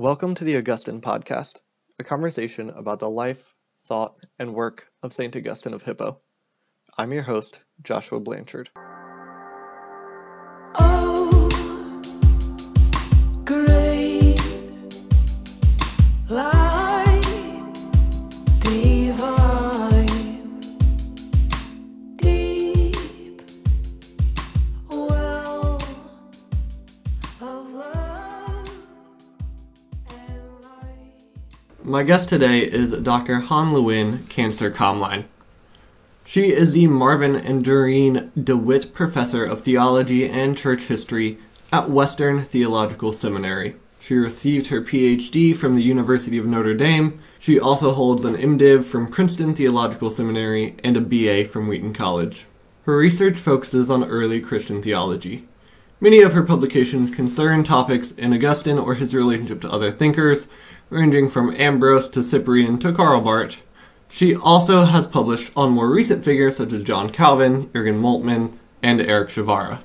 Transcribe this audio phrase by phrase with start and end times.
[0.00, 1.58] Welcome to the Augustine Podcast,
[1.98, 3.52] a conversation about the life,
[3.88, 5.34] thought, and work of St.
[5.34, 6.20] Augustine of Hippo.
[6.96, 8.70] I'm your host, Joshua Blanchard.
[31.98, 33.40] My guest today is Dr.
[33.40, 35.24] Han Lewin, Kantzer Komline.
[36.24, 41.38] She is the Marvin and Doreen DeWitt Professor of Theology and Church History
[41.72, 43.74] at Western Theological Seminary.
[43.98, 47.18] She received her PhD from the University of Notre Dame.
[47.40, 52.46] She also holds an MDiv from Princeton Theological Seminary and a BA from Wheaton College.
[52.86, 55.48] Her research focuses on early Christian theology.
[56.00, 60.46] Many of her publications concern topics in Augustine or his relationship to other thinkers,
[60.90, 63.60] ranging from Ambrose to Cyprian to Karl Barth.
[64.08, 69.00] She also has published on more recent figures such as John Calvin, Jürgen Moltmann, and
[69.00, 69.80] Erich Przywara.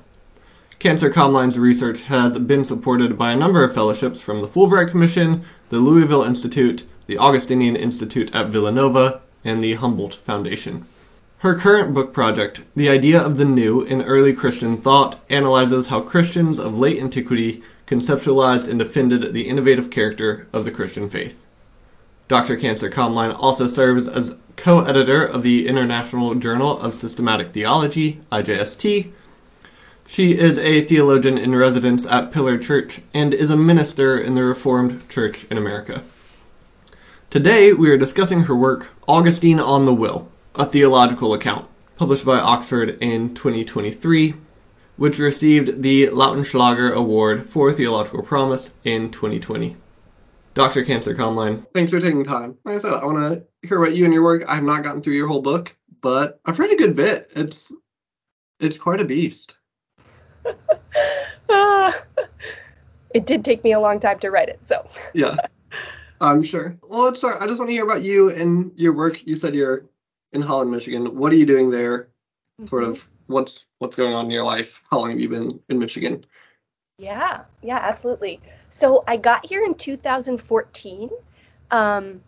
[0.80, 5.44] Kantzer Komline's research has been supported by a number of fellowships from the Fulbright Commission,
[5.68, 10.86] the Louisville Institute, the Augustinian Institute at Villanova, and the Humboldt Foundation.
[11.38, 16.00] Her current book project, The Idea of the New in Early Christian Thought, analyzes how
[16.00, 21.44] Christians of late antiquity conceptualized and defended the innovative character of the Christian faith.
[22.28, 22.56] Dr.
[22.56, 29.10] Kantzer Komline also serves as co-editor of the International Journal of Systematic Theology, IJST.
[30.06, 34.44] She is a theologian in residence at Pillar Church and is a minister in the
[34.44, 36.02] Reformed Church in America.
[37.30, 42.38] Today we are discussing her work, Augustine on the Will, a theological account, published by
[42.38, 44.34] Oxford in 2023,
[44.96, 49.76] which received the Lautenschläger Award for Theological Promise in 2020.
[50.54, 50.84] Dr.
[50.84, 52.56] Kantzer Komline, thanks for taking time.
[52.64, 54.44] Like I said, I want to hear about you and your work.
[54.46, 57.32] I have not gotten through your whole book, but I've read a good bit.
[57.34, 57.72] It's
[58.60, 59.58] it's quite a beast.
[61.50, 62.02] Ah,
[63.14, 64.88] it did take me a long time to write it, so.
[65.12, 65.36] Yeah,
[66.22, 66.74] I'm sure.
[66.82, 67.36] Well, let's start.
[67.42, 69.26] I just want to hear about you and your work.
[69.26, 69.84] You said you're
[70.32, 71.16] in Holland, Michigan.
[71.16, 72.08] What are you doing there?
[72.66, 74.82] Sort of what's what's going on in your life?
[74.90, 76.24] How long have you been in Michigan?
[76.98, 78.40] Yeah, yeah, absolutely.
[78.68, 81.10] So I got here in 2014.
[81.70, 82.20] Um,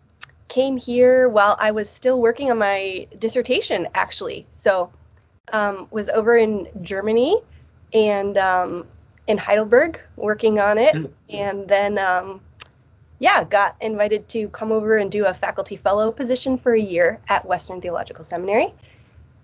[0.47, 4.45] came here while I was still working on my dissertation, actually.
[4.51, 4.91] So
[5.51, 7.41] um, was over in Germany
[7.93, 8.85] and um,
[9.27, 11.11] in Heidelberg working on it, Mm.
[11.29, 12.41] and then um,
[13.19, 17.19] yeah, got invited to come over and do a faculty fellow position for a year
[17.29, 18.73] at Western Theological Seminary.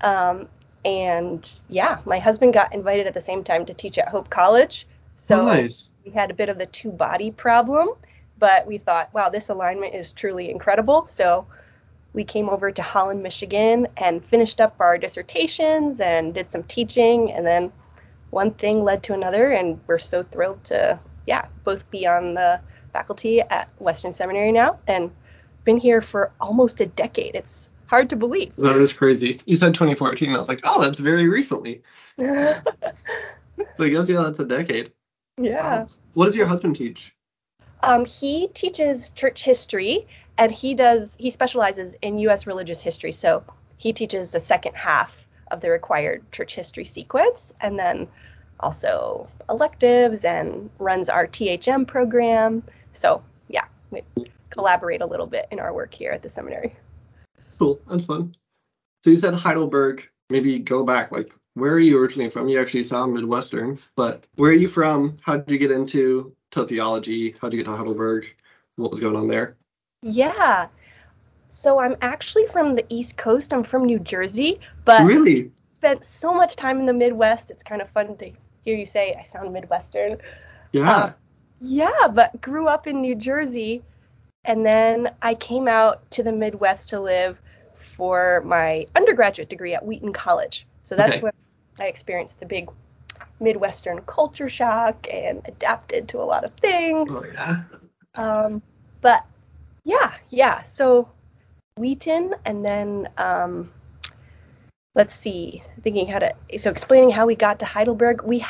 [0.01, 0.47] Um,
[0.85, 4.87] and yeah, my husband got invited at the same time to teach at Hope College.
[5.15, 5.91] So Oh, nice.
[6.05, 7.89] we had a bit of the two body problem,
[8.39, 11.07] but we thought, wow, this alignment is truly incredible.
[11.07, 11.45] So
[12.13, 17.31] we came over to Holland, Michigan and finished up our dissertations and did some teaching.
[17.31, 17.71] And then
[18.31, 22.59] one thing led to another, and we're so thrilled to, yeah, both be on the
[22.91, 25.11] faculty at Western Seminary now and
[25.63, 27.35] been here for almost a decade.
[27.35, 27.62] It's
[27.93, 28.55] hard to believe.
[28.55, 29.39] That is crazy.
[29.45, 30.31] You said 2014.
[30.31, 31.83] I was like, oh, that's very recently.
[32.17, 32.61] yeah.
[33.77, 34.91] But I guess yeah, that's a decade.
[35.37, 35.87] Wow.
[36.15, 37.15] What does your husband teach?
[37.83, 40.07] Um, he teaches church history
[40.39, 43.11] and he does he specializes in US religious history.
[43.11, 43.43] So
[43.77, 48.07] he teaches the second half of the required church history sequence and then
[48.59, 52.63] also electives and runs our THM program.
[52.93, 54.01] So yeah, we
[54.49, 56.75] collaborate a little bit in our work here at the seminary.
[57.59, 57.79] Cool.
[57.87, 58.33] That's fun.
[59.03, 60.07] So you said Heidelberg.
[60.29, 61.11] Maybe go back.
[61.11, 62.47] Like, where are you originally from?
[62.47, 65.17] You actually sound Midwestern, but where are you from?
[65.21, 67.35] How did you get into to theology?
[67.39, 68.25] How did you get to Heidelberg?
[68.75, 69.57] What was going on there?
[70.01, 70.67] Yeah.
[71.49, 73.53] So I'm actually from the East Coast.
[73.53, 75.51] I'm from New Jersey, but really?
[75.75, 77.51] spent so much time in the Midwest.
[77.51, 78.31] It's kind of fun to
[78.65, 80.17] hear you say I sound Midwestern.
[80.71, 80.91] Yeah.
[80.91, 81.13] Uh,
[81.61, 83.83] Yeah, but grew up in New Jersey
[84.45, 87.39] and then I came out to the Midwest to live
[87.73, 90.67] for my undergraduate degree at Wheaton College.
[90.83, 91.21] So that's Okay.
[91.21, 91.33] when
[91.79, 92.69] I experienced the big
[93.39, 97.11] Midwestern culture shock and adapted to a lot of things.
[97.11, 97.63] oh yeah.
[98.15, 98.61] Um,
[99.01, 99.25] but
[99.83, 100.63] yeah, yeah.
[100.63, 101.09] So
[101.77, 103.71] Wheaton, and then um,
[104.95, 106.33] let's see, thinking how to.
[106.57, 108.21] So explaining how we got to Heidelberg.
[108.23, 108.45] We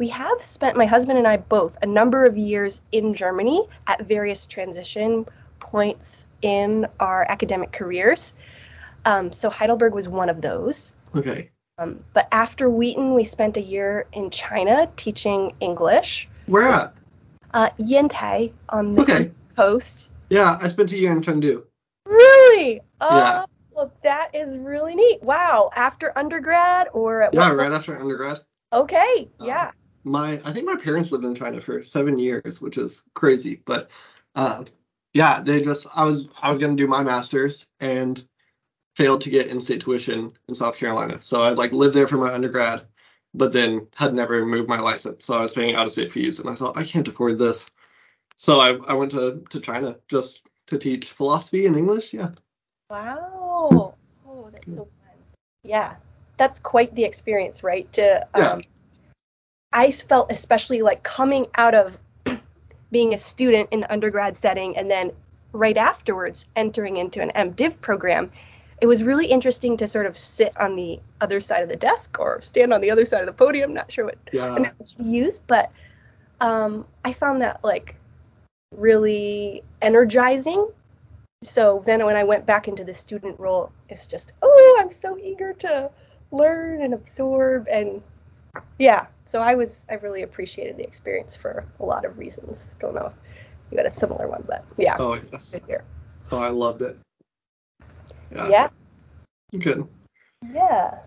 [0.00, 4.02] we have spent my husband and I both a number of years in Germany at
[4.06, 5.26] various transition
[5.60, 8.32] points in our academic careers.
[9.04, 10.94] Um, so Heidelberg was one of those.
[11.14, 11.50] Okay.
[11.76, 16.28] Um, but after Wheaton, we spent a year in China teaching English.
[16.46, 16.94] Where at?
[17.52, 19.30] uh, Yantai on the Okay.
[19.54, 20.08] coast.
[20.30, 21.64] Yeah, I spent a year in Chengdu.
[22.06, 22.80] Really?
[23.02, 23.44] Oh, Yeah.
[23.72, 25.22] well, that is really neat.
[25.22, 25.68] Wow.
[25.76, 28.38] After undergrad or at Yeah, right after undergrad.
[28.72, 29.28] Okay.
[29.40, 29.70] Uh, Yeah.
[30.04, 33.62] My I think my parents lived in China for seven years, which is crazy.
[33.64, 33.90] But
[34.34, 34.66] um,
[35.12, 38.24] yeah, they just I was I was gonna do my master's and
[38.96, 41.20] failed to get in-state tuition in South Carolina.
[41.20, 42.86] So I like lived there for my undergrad,
[43.34, 45.24] but then had never moved my license.
[45.24, 47.70] So I was paying out-of-state fees, and I thought I can't afford this.
[48.36, 52.14] So I I went to to China just to teach philosophy and English.
[52.14, 52.30] Yeah.
[52.90, 53.94] Wow.
[54.26, 55.16] Oh, that's so fun.
[55.62, 55.96] Yeah.
[56.36, 57.90] That's quite the experience, right?
[57.92, 58.58] To um, Yeah.
[59.72, 61.98] I felt especially like coming out of
[62.90, 65.12] being a student in the undergrad setting and then
[65.52, 68.30] right afterwards entering into an MDiv program.
[68.80, 72.18] It was really interesting to sort of sit on the other side of the desk
[72.18, 73.74] or stand on the other side of the podium.
[73.74, 74.54] Not sure what Yeah.
[74.56, 75.70] to use, but
[76.40, 77.94] um, I found that like
[78.76, 80.68] really energizing.
[81.42, 85.18] So then when I went back into the student role, it's just, oh, I'm so
[85.18, 85.90] eager to
[86.32, 88.02] learn and absorb and
[88.78, 89.06] yeah.
[89.24, 92.76] So I was I really appreciated the experience for a lot of reasons.
[92.80, 93.12] Don't know if
[93.70, 94.96] you had a similar one, but yeah.
[94.98, 95.54] Oh yes.
[96.32, 96.98] Oh, I loved it.
[98.32, 98.48] Yeah.
[98.48, 98.68] Yeah.
[99.58, 99.86] Good.
[100.52, 100.98] Yeah.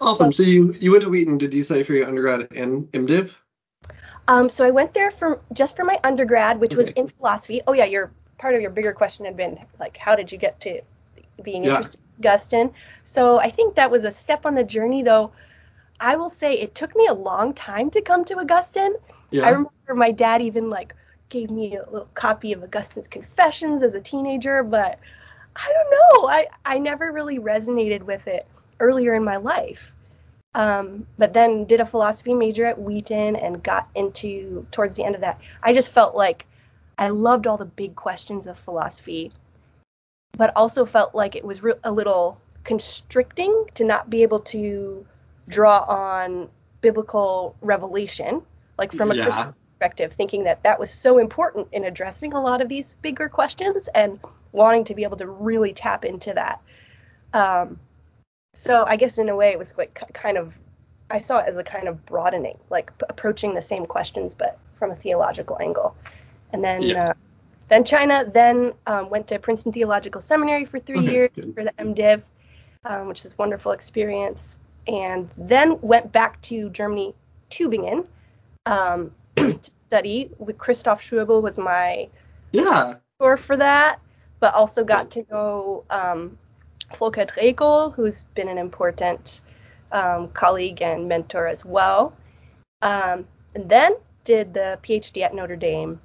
[0.00, 0.32] Awesome.
[0.32, 3.32] So you you went to Wheaton, did you say for your undergrad and MDiv?
[4.26, 7.62] Um, so I went there for just for my undergrad, which was in philosophy.
[7.66, 10.60] Oh yeah, your part of your bigger question had been like, how did you get
[10.60, 10.80] to
[11.42, 11.70] being Yeah.
[11.70, 12.70] interested in Augustine?
[13.04, 15.32] So I think that was a step on the journey, though.
[16.00, 18.94] I will say it took me a long time to come to Augustine.
[19.30, 19.46] Yeah.
[19.46, 20.94] I remember my dad even like
[21.28, 24.98] gave me a little copy of Augustine's Confessions as a teenager, but
[25.56, 26.28] I don't know.
[26.28, 28.44] I I never really resonated with it
[28.80, 29.92] earlier in my life.
[30.54, 35.14] Um, but then did a philosophy major at Wheaton and got into towards the end
[35.14, 35.40] of that.
[35.62, 36.46] I just felt like
[36.96, 39.30] I loved all the big questions of philosophy,
[40.36, 45.06] but also felt like it was re- a little constricting to not be able to
[45.48, 46.48] draw on
[46.80, 48.42] biblical revelation,
[48.78, 49.24] like from a Yeah.
[49.24, 53.28] Christian perspective, thinking that that was so important in addressing a lot of these bigger
[53.28, 54.20] questions and
[54.52, 56.60] wanting to be able to really tap into that.
[57.32, 57.78] Um,
[58.54, 60.58] so I guess in a way it was like kind of
[61.10, 64.58] I saw it as a kind of broadening, like p- approaching the same questions but
[64.78, 65.96] from a theological angle.
[66.52, 67.08] And then Yeah.
[67.10, 67.14] uh,
[67.68, 71.54] then China, then um, went to Princeton Theological Seminary for three Okay, years good.
[71.54, 72.22] for the MDiv,
[72.84, 74.57] um, which is a wonderful experience.
[74.88, 77.14] And then went back to Germany,
[77.50, 78.06] Tübingen,
[78.66, 80.30] um, to study.
[80.38, 82.08] With Christoph Schwöbel was my
[82.52, 82.96] Yeah.
[83.20, 84.00] tour for that,
[84.40, 86.38] but also got to know um,
[86.96, 89.42] Volker Drecoll, who's been an important
[89.92, 92.14] um, colleague and mentor as well.
[92.82, 93.94] Um, and then
[94.24, 96.00] did the PhD at Notre Dame,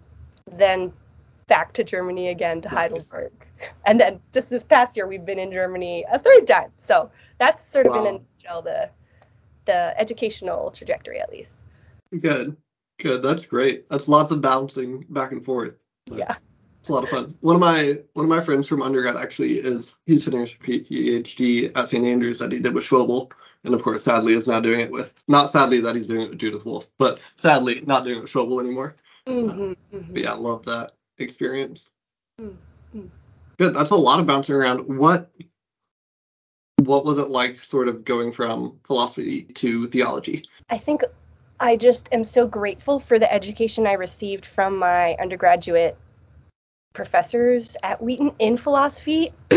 [0.51, 0.91] then
[1.47, 2.77] back to Germany again to Nice.
[2.77, 3.31] Heidelberg.
[3.85, 6.71] And then just this past year, we've been in Germany a third time.
[6.79, 8.21] So that's sort of in a Wow.
[8.43, 8.89] Nutshell the,
[9.65, 11.59] the educational trajectory, at least.
[12.19, 12.55] Good.
[12.99, 13.23] Good.
[13.23, 13.89] That's great.
[13.89, 15.75] That's lots of bouncing back and forth.
[16.05, 16.35] Yeah.
[16.79, 17.35] It's a lot of fun.
[17.39, 21.71] One of my one of my friends from undergrad actually is he's finishing a PhD
[21.75, 22.05] at St.
[22.05, 23.31] Andrews that he did with Schwöbel,
[23.63, 26.29] and of course, sadly, is now doing it with not sadly that he's doing it
[26.31, 28.97] with Judith Wolfe, but sadly not doing it with Schwöbel anymore.
[29.25, 30.13] Mhm, mhm.
[30.13, 31.93] But yeah, I love that experience.
[32.41, 32.57] Mm,
[32.93, 33.09] mm.
[33.57, 33.73] Good.
[33.73, 34.79] That's a lot of bouncing around.
[34.79, 35.31] What
[36.85, 40.43] what was it like, sort of going from philosophy to theology?
[40.69, 41.03] I think
[41.59, 45.97] I just am so grateful for the education I received from my undergraduate
[46.93, 49.33] professors at Wheaton in philosophy.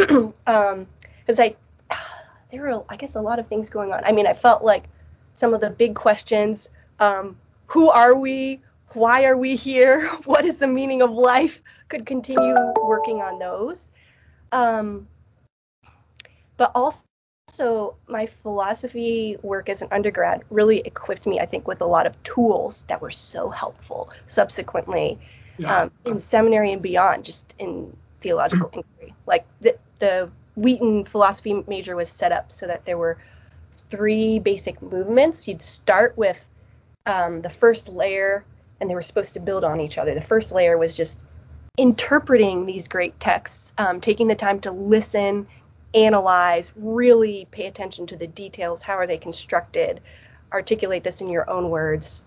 [0.47, 0.87] um,
[1.21, 1.57] because I
[2.51, 4.05] there were I guess a lot of things going on.
[4.05, 4.85] I mean, I felt like
[5.35, 6.69] some of the big questions,
[7.01, 8.61] um, who are we?
[8.93, 10.09] Why are we here?
[10.25, 11.63] What is the meaning of life?
[11.89, 13.91] Could continue working on those.
[14.53, 15.07] Um,
[16.57, 17.06] but also
[17.61, 22.07] also my philosophy work as an undergrad really equipped me i think with a lot
[22.07, 25.19] of tools that were so helpful subsequently
[25.59, 25.83] Yeah.
[25.83, 29.15] um, in seminary and beyond just in theological inquiry.
[29.27, 33.19] Like the, the wheaton philosophy major was set up so that there were
[33.91, 35.47] three basic movements.
[35.49, 36.45] You'd start with
[37.07, 38.45] um, the first layer
[38.81, 40.15] and they were supposed to build on each other.
[40.15, 41.19] The first layer was just
[41.79, 45.47] interpreting these great texts um, taking the time to listen
[45.95, 48.83] analyze, really pay attention to the details.
[48.83, 50.01] How are they constructed?
[50.53, 52.23] Articulate this in your own words.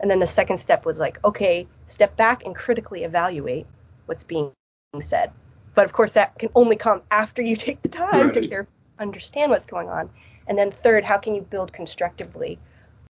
[0.00, 3.66] And then the second step was like, okay, step back and critically evaluate
[4.06, 4.52] what's being
[5.00, 5.30] said.
[5.74, 8.48] But of course, that can only come after you take the time to Right.
[8.48, 10.10] clear- understand what's going on.
[10.46, 12.58] And then third, how can you build constructively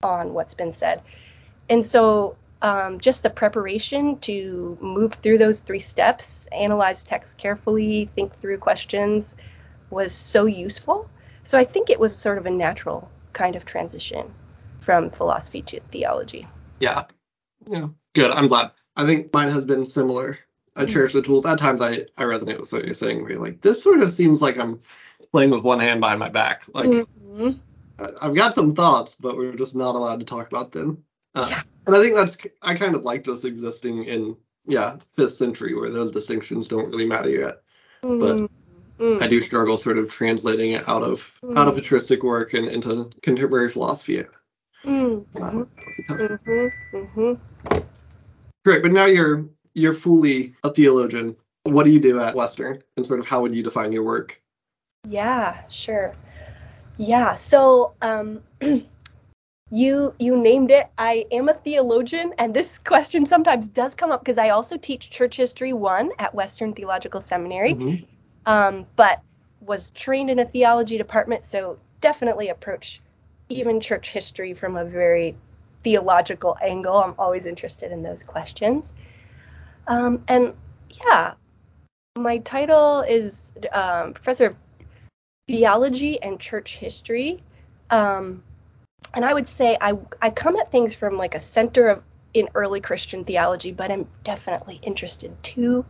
[0.02, 1.02] on what's been said?
[1.68, 8.10] And so um, just the preparation to move through those three steps, analyze text carefully,
[8.14, 9.34] think through questions,
[9.92, 11.08] was so useful.
[11.44, 14.32] So I think it was sort of a natural kind of transition
[14.80, 16.48] from philosophy to theology.
[16.80, 17.04] Yeah.
[17.66, 17.88] Yeah.
[18.14, 18.30] Good.
[18.30, 18.72] I'm glad.
[18.96, 20.38] I think mine has been similar.
[20.74, 20.88] I Mhm.
[20.88, 21.44] cherish the tools.
[21.46, 23.22] At times I, I resonate with what you're saying.
[23.22, 24.80] Where you're like, this sort of seems like I'm
[25.30, 26.64] playing with one hand behind my back.
[26.72, 27.60] Like Mhm.
[27.98, 31.04] I- I've got some thoughts, but we're just not allowed to talk about them.
[31.34, 31.62] Uh, Yeah.
[31.86, 35.90] And I think that's I kind of liked us existing in yeah fifth century where
[35.90, 37.62] those distinctions don't really matter yet.
[38.02, 38.48] But
[39.02, 39.22] Mm, mm.
[39.22, 43.10] I do struggle sort of translating it out of out of patristic work and into
[43.22, 44.24] contemporary philosophy.
[44.86, 45.64] Mm, Uh,
[46.14, 47.40] mhm, mhm.
[48.64, 49.44] Great, but now you're
[49.74, 51.36] you're fully a theologian.
[51.64, 54.40] What do you do at Western, and sort of how would you define your work?
[55.08, 56.14] Yeah, sure.
[56.96, 58.42] Yeah, so um,
[59.70, 60.86] you you named it.
[60.96, 65.10] I am a theologian, and this question sometimes does come up because I also teach
[65.10, 68.06] Church History One at Western Theological Seminary, Mhm.
[68.46, 69.20] Um, but
[69.60, 73.00] was trained in a theology department, so definitely approach
[73.48, 75.36] even church history from a very
[75.84, 76.96] theological angle.
[76.96, 78.94] I'm always interested in those questions.
[79.86, 80.54] Um, and
[81.04, 81.34] yeah,
[82.16, 84.56] my title is um, professor of
[85.48, 87.42] theology and church history.
[87.90, 88.42] Um,
[89.14, 92.02] and I would say I, I come at things from like a center of
[92.34, 95.84] in early Christian theology, but I'm definitely interested too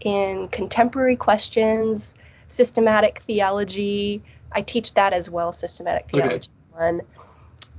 [0.00, 2.14] in contemporary questions,
[2.48, 4.22] systematic theology.
[4.52, 6.22] I teach that as well, systematic Okay.
[6.22, 7.00] theology one.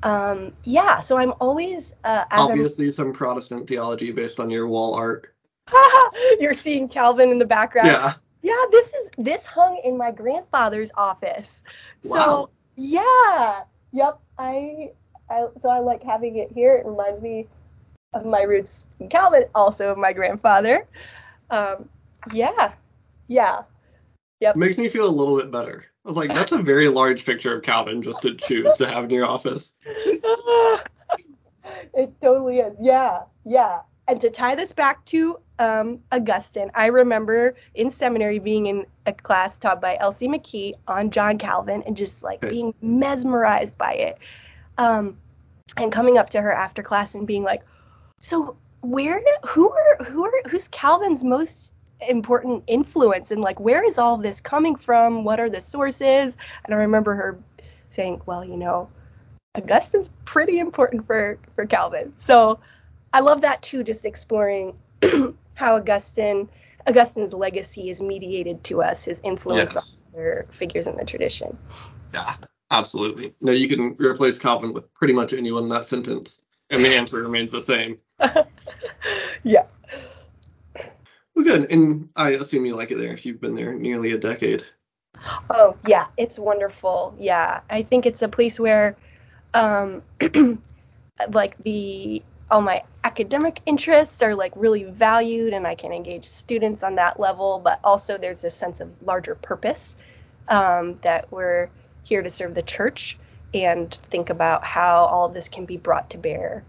[0.03, 4.67] Um, yeah, so I'm always uh, as I'm Obviously, some Protestant theology based on your
[4.67, 5.33] wall art.
[6.39, 7.87] You're seeing Calvin in the background.
[7.87, 8.13] Yeah.
[8.43, 11.63] Yeah, this is this hung in my grandfather's office.
[12.03, 12.49] So Wow.
[12.75, 13.63] yeah.
[13.91, 14.19] Yep.
[14.37, 14.91] I,
[15.29, 16.75] I so I like having it here.
[16.75, 17.47] It reminds me
[18.13, 20.85] of my roots in Calvin, also of my grandfather.
[21.49, 21.89] Um,
[22.31, 22.73] yeah.
[23.27, 23.61] Yeah.
[24.39, 25.85] It makes me feel a little bit better.
[26.05, 29.05] I was like, that's a very large picture of Calvin just to choose to have
[29.05, 29.73] in your office.
[31.93, 32.75] it totally is.
[32.79, 33.81] Yeah, yeah.
[34.07, 39.11] And to tie this back to um, Augustine, I remember in seminary being in a
[39.11, 44.17] class taught by Elsie McKee on John Calvin and just like being mesmerized by it.
[44.77, 45.17] Um,
[45.75, 47.63] and coming up to her after class and being like,
[48.19, 49.21] "So where?
[49.45, 51.66] Who are who are who's Calvin's most
[52.07, 55.23] important influence and like where is all this coming from?
[55.23, 57.39] What are the sources?" And I remember her
[57.91, 58.89] saying, "Well, you know."
[59.55, 62.13] Augustine's pretty important for for Calvin.
[62.19, 62.59] So
[63.13, 64.75] I love that too, just exploring
[65.55, 66.47] how Augustine
[66.85, 70.03] Augustine's legacy is mediated to us, his influence Yes.
[70.13, 71.57] on other figures in the tradition.
[72.13, 72.35] Yeah,
[72.71, 73.33] absolutely.
[73.41, 76.39] No, you can replace Calvin with pretty much anyone in that sentence,
[76.69, 77.97] and the answer remains the same.
[79.43, 79.65] yeah.
[81.37, 81.71] Well, good.
[81.71, 84.63] And I assume you like it there if you've been there nearly a decade.
[85.51, 87.13] Oh yeah, it's wonderful.
[87.19, 88.97] Yeah, I think it's a place where,
[89.53, 90.01] um,
[91.29, 96.81] like the all my academic interests are like really valued, and I can engage students
[96.81, 97.61] on that level.
[97.63, 99.95] But also there's this sense of larger purpose
[100.47, 101.69] um, that we're
[102.01, 103.15] here to serve the church
[103.53, 106.63] and think about how all this can be brought to bear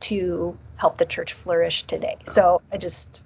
[0.00, 2.16] to help the church flourish today.
[2.26, 3.22] So I just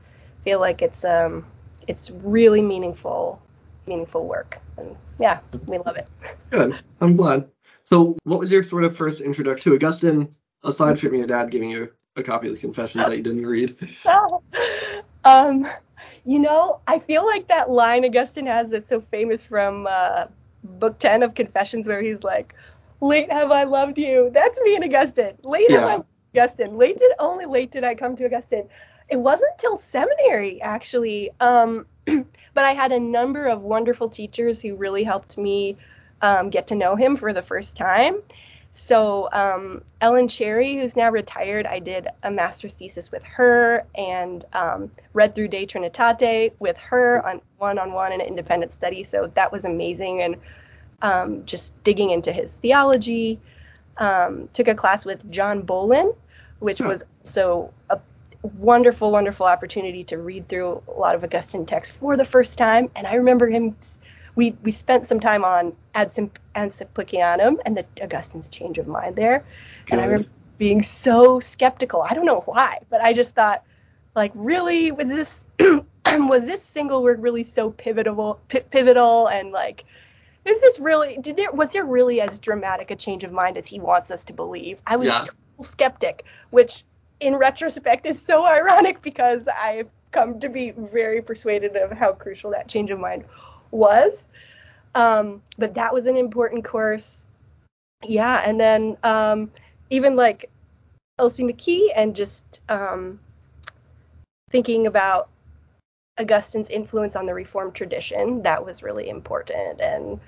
[0.46, 1.44] feel like it's um
[1.88, 3.42] it's really meaningful
[3.86, 4.60] meaningful work.
[4.76, 6.08] And yeah, we love it.
[6.50, 6.78] Good.
[7.00, 7.48] I'm glad.
[7.84, 10.30] So, what was your sort of first introduction to Augustine,
[10.62, 13.76] aside from your dad giving you a copy of the Confessions that you didn't read?
[15.24, 15.66] um,
[16.24, 20.26] you know, I feel like that line Augustine has that's so famous from uh,
[20.64, 22.54] Book 10 of Confessions, where he's like,
[23.00, 25.38] "Late have I loved you." That's me and Augustine.
[25.42, 26.76] Late have I loved Augustine.
[26.76, 28.68] Late did only late did I come to Augustine.
[29.08, 31.30] It wasn't till seminary actually.
[31.40, 35.76] Um, but I had a number of wonderful teachers who really helped me
[36.22, 38.18] um, get to know him for the first time.
[38.72, 44.44] So um, Ellen Charry, who's now retired, I did a master's thesis with her and
[44.52, 49.02] um, read through De Trinitate with her on one-on-one in an independent study.
[49.02, 50.36] So that was amazing, and
[51.02, 53.40] um, just digging into his theology.
[53.98, 56.12] Um, took a class with John Bowlin,
[56.58, 56.88] which Huh.
[56.88, 57.98] was also a
[58.46, 62.90] wonderful, wonderful opportunity to read through a lot of Augustine text for the first time.
[62.96, 63.76] And I remember him.
[64.34, 69.16] We we spent some time on Ad Simp- Simplicianum and the Augustine's change of mind
[69.16, 69.44] there.
[69.90, 72.02] And I remember being so skeptical.
[72.02, 73.62] I don't know why, but I just thought,
[74.14, 75.44] like, really, was this
[76.06, 79.84] was this single work really so pivotal, pi- pivotal, and like,
[80.44, 81.18] is this really?
[81.20, 84.24] Did there was there really as dramatic a change of mind as he wants us
[84.26, 84.78] to believe?
[84.86, 85.18] I was Yeah.
[85.22, 86.84] a total skeptic, which
[87.20, 92.50] in retrospect is so ironic because I've come to be very persuaded of how crucial
[92.52, 93.24] that change of mind
[93.70, 94.28] was.
[94.94, 97.24] Um, but that was an important course.
[98.02, 99.50] Yeah, and then um,
[99.90, 100.50] even like
[101.18, 103.18] Elsie McKee and just um,
[104.50, 105.28] thinking about
[106.18, 109.80] Augustine's influence on the Reformed tradition, that was really important.
[109.80, 110.18] And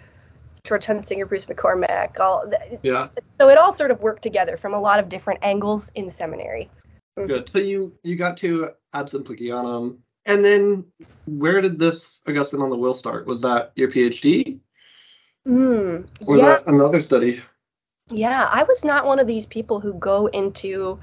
[0.65, 2.50] George Hunsinger, Bruce McCormack, all.
[2.83, 3.09] Yeah.
[3.31, 6.71] So it all sort of worked together from a lot of different angles in seminary.
[7.17, 7.49] Good.
[7.49, 10.85] So you you got to Ad Simplicianum, and then
[11.27, 13.27] where did this Augustine on the Will start?
[13.27, 14.61] Was that your PhD,
[15.47, 17.43] Mm, or yeah, that another study?
[18.11, 18.49] yeah.
[18.50, 20.99] I was not one of these people who go into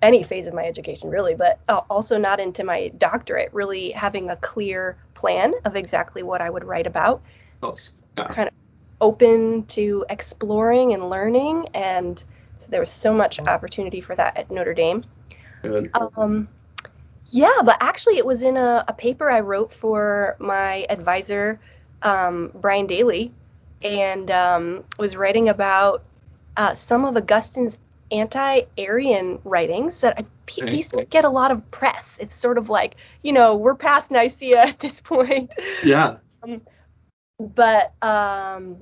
[0.00, 4.30] any phase of my education, really, but uh, also not into my doctorate, really having
[4.30, 7.20] a clear plan of exactly what I would write about.
[7.62, 7.74] Oh,
[8.16, 8.28] yeah.
[8.28, 8.54] kind of
[9.00, 12.24] open to exploring and learning and
[12.58, 15.04] so there was so much opportunity for that at Notre Dame.
[15.62, 15.90] Good.
[16.16, 16.48] Um,
[17.30, 21.60] yeah, but actually it was in a, a paper I wrote for my advisor,
[22.02, 23.32] um, Brian Daley,
[23.82, 26.02] and um, was writing about
[26.56, 27.78] uh, some of Augustine's
[28.10, 30.70] anti-Arian writings that I, p- Okay.
[30.70, 32.18] these don't get a lot of press.
[32.20, 35.52] It's sort of like, you know, we're past Nicaea at this point
[35.84, 36.16] Yeah.
[37.38, 38.78] but um,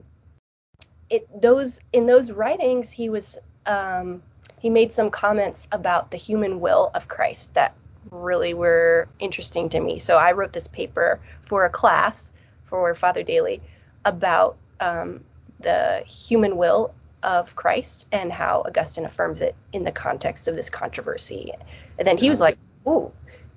[1.10, 4.22] it those in those writings he was um,
[4.58, 7.74] he made some comments about the human will of Christ that
[8.10, 9.98] really were interesting to me.
[9.98, 12.30] So I wrote this paper for a class
[12.64, 13.60] for Father Daley
[14.04, 15.24] about um,
[15.60, 20.70] the human will of Christ and how Augustine affirms it in the context of this
[20.70, 21.52] controversy.
[21.98, 23.12] And then he was like, "Ooh,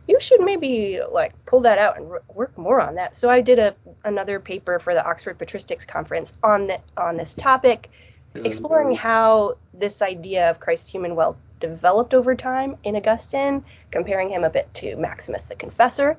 [0.09, 3.41] you should maybe like pull that out and w- work more on that." So I
[3.41, 7.89] did a another paper for the Oxford Patristics Conference on the on this topic,
[8.35, 14.43] exploring how this idea of Christ's human will developed over time in Augustine, comparing him
[14.43, 16.17] a bit to Maximus the Confessor.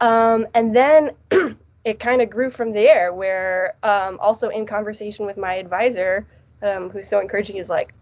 [0.00, 1.12] Um, and then
[1.84, 6.26] it kind of grew from there, where um, also in conversation with my advisor,
[6.62, 7.94] um, who's so encouraging, is like,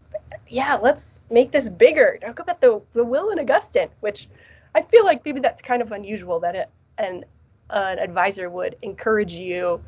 [0.49, 2.19] yeah, let's make this bigger.
[2.21, 4.29] Talk about the, the will in Augustine, which
[4.75, 7.25] I feel like maybe that's kind of unusual that it, an,
[7.71, 9.83] an advisor would encourage you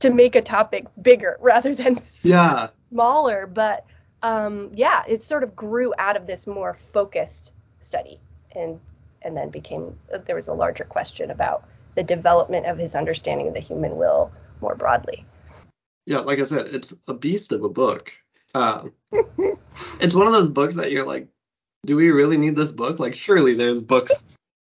[0.00, 2.68] to make a topic bigger rather than Yeah.
[2.90, 3.86] smaller, but
[4.22, 8.18] um, yeah, it sort of grew out of this more focused study,
[8.54, 8.80] and
[9.20, 13.54] and then became there was a larger question about the development of his understanding of
[13.54, 15.24] the human will more broadly.
[16.06, 16.20] Yeah.
[16.20, 18.12] Like I said, it's a beast of a book.
[18.54, 18.92] Um,
[20.00, 21.28] it's one of those books that you're like,
[21.84, 22.98] do we really need this book?
[22.98, 24.24] Like, surely there's books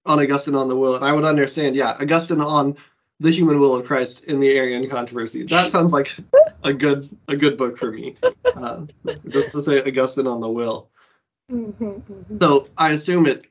[0.06, 1.76] on Augustine on the will, and I would understand.
[1.76, 2.76] Yeah, Augustine on
[3.20, 5.44] the human will of Christ in the Arian controversy.
[5.44, 6.14] That sounds like
[6.62, 8.16] a good a good book for me.
[8.54, 8.88] Um,
[9.28, 10.88] just to say Augustine on the will.
[12.40, 13.46] So I assume it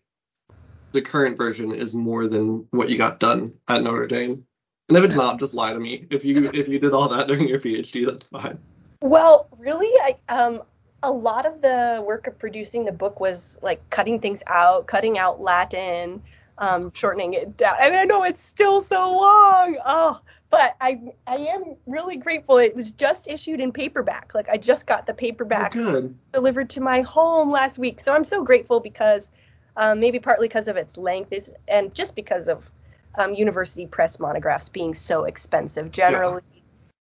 [0.93, 4.45] the current version is more than what you got done at Notre Dame.
[4.89, 6.07] And if it's not, just lie to me.
[6.09, 8.59] If you if you did all that during your PhD, that's fine.
[9.01, 10.61] Well, really, I um
[11.03, 15.19] a lot of the work of producing the book was like cutting things out, cutting
[15.19, 16.23] out Latin,
[16.57, 17.75] um, shortening it down.
[17.81, 19.77] And I know it's still so long.
[19.85, 22.57] Oh, but I I am really grateful.
[22.57, 24.33] It was just issued in paperback.
[24.33, 25.13] Like I just got the
[25.55, 26.15] Oh, paperback good.
[26.33, 27.99] delivered to my home last week.
[27.99, 29.29] So I'm so grateful because
[29.77, 32.71] um, maybe partly because of its length it's, and just because of
[33.15, 36.41] um, university press monographs being so expensive generally.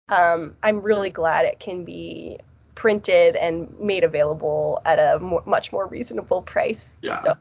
[0.08, 2.38] Um, I'm really glad it can be
[2.78, 6.96] printed and made available at a more, much more reasonable price.
[7.02, 7.20] Yeah.
[7.20, 7.34] So,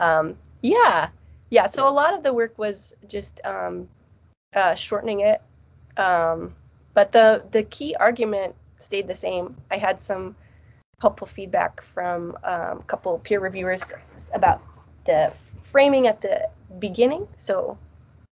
[0.00, 1.08] um, yeah,
[1.50, 1.68] yeah.
[1.68, 3.88] So a lot of the work was just um,
[4.56, 5.40] uh, shortening it,
[5.96, 6.52] um,
[6.94, 9.56] but the the key argument stayed the same.
[9.70, 10.34] I had some
[11.00, 13.92] helpful feedback from um, a couple peer reviewers
[14.34, 14.60] about
[15.06, 16.48] the framing at the
[16.80, 17.78] beginning, so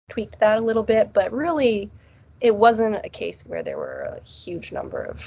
[0.08, 1.90] tweaked that a little bit, but really
[2.40, 5.20] it wasn't a case where there were a huge number of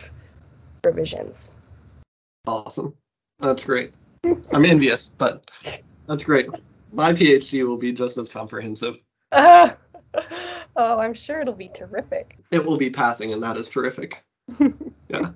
[0.84, 1.52] revisions.
[2.48, 2.94] Awesome.
[3.40, 3.94] That's great.
[4.52, 5.50] I'm envious, but
[6.08, 6.48] that's great.
[6.92, 8.98] My PhD will be just as comprehensive.
[9.32, 9.76] oh,
[10.76, 12.38] I'm sure it'll be terrific.
[12.52, 14.24] It will be passing, and that is terrific.
[15.10, 15.30] yeah.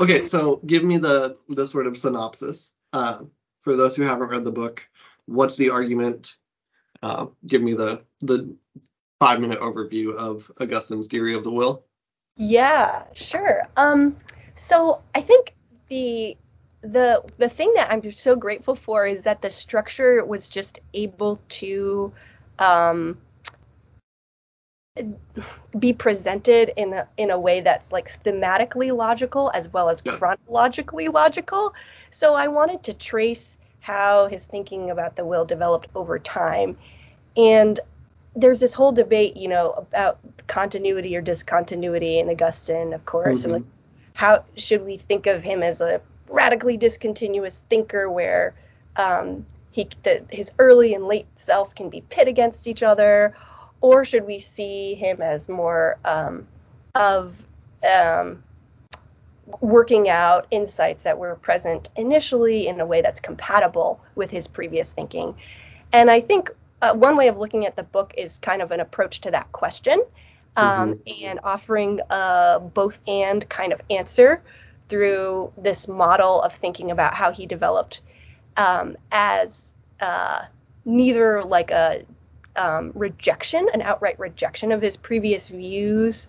[0.00, 3.20] Okay, so give me the the sort of synopsis uh,
[3.60, 4.88] for those who haven't read the book.
[5.26, 6.36] What's the argument?
[7.02, 8.56] Uh, give me the the
[9.20, 11.84] five minute overview of Augustine's theory of the will.
[12.36, 13.68] Yeah, sure.
[13.76, 14.16] Um,
[14.54, 15.54] so I think
[15.88, 16.36] the
[16.82, 21.40] the the thing that I'm so grateful for is that the structure was just able
[21.60, 22.12] to
[22.58, 23.18] um,
[25.78, 30.12] be presented in a in a way that's like thematically logical as well as Yeah.
[30.12, 31.74] chronologically logical.
[32.10, 36.76] So I wanted to trace how his thinking about the will developed over time.
[37.36, 37.80] And
[38.36, 43.52] there's this whole debate, you know, about continuity or discontinuity in Augustine, of course, and
[43.52, 43.56] Mhm.
[43.56, 43.64] like
[44.14, 48.54] how should we think of him as a radically discontinuous thinker where
[48.96, 53.36] um, he the, his early and late self can be pit against each other,
[53.80, 56.46] or should we see him as more um,
[56.94, 57.46] of
[57.90, 58.42] um,
[59.60, 64.92] working out insights that were present initially in a way that's compatible with his previous
[64.92, 65.34] thinking?
[65.92, 66.50] And I think
[66.82, 69.50] uh, one way of looking at the book is kind of an approach to that
[69.52, 70.02] question
[70.56, 74.42] um, and offering a both and kind of answer
[74.88, 78.02] through this model of thinking about how he developed
[78.56, 80.42] um, as uh,
[80.84, 82.02] neither like a
[82.56, 86.28] um, rejection, an outright rejection of his previous views,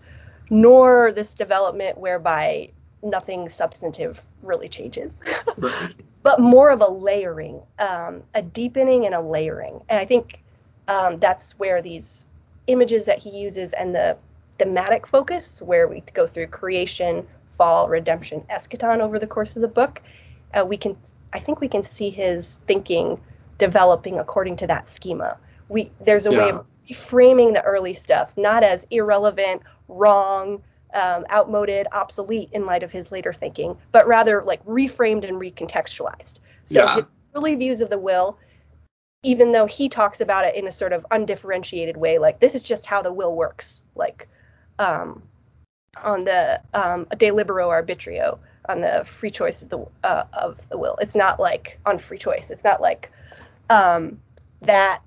[0.50, 2.70] nor this development whereby
[3.02, 5.22] nothing substantive really changes,
[5.58, 5.94] Right.
[6.22, 9.82] but more of a layering, um, a deepening and a layering.
[9.90, 10.42] And I think
[10.88, 12.26] um, that's where these
[12.68, 14.18] images that he uses and the
[14.60, 19.68] thematic focus, where we go through creation, fall, redemption, eschaton over the course of the
[19.68, 20.02] book,
[20.54, 20.96] uh, we can,
[21.34, 23.20] I think, we can see his thinking
[23.58, 25.38] developing according to that schema.
[25.70, 30.62] We there's a way of reframing the early stuff, not as irrelevant, wrong,
[30.94, 36.40] um, outmoded, obsolete in light of his later thinking, but rather like reframed and recontextualized.
[36.66, 36.96] So Yeah.
[36.96, 38.38] his early views of the will,
[39.24, 42.62] even though he talks about it in a sort of undifferentiated way, like this is
[42.62, 44.28] just how the will works, like
[44.80, 45.24] um,
[46.04, 50.78] on the um, De Libero Arbitrio, on the free choice of the uh, of the
[50.78, 50.98] will.
[51.02, 52.52] It's not like on free choice.
[52.52, 53.12] It's not like
[53.70, 54.20] um,
[54.62, 55.02] that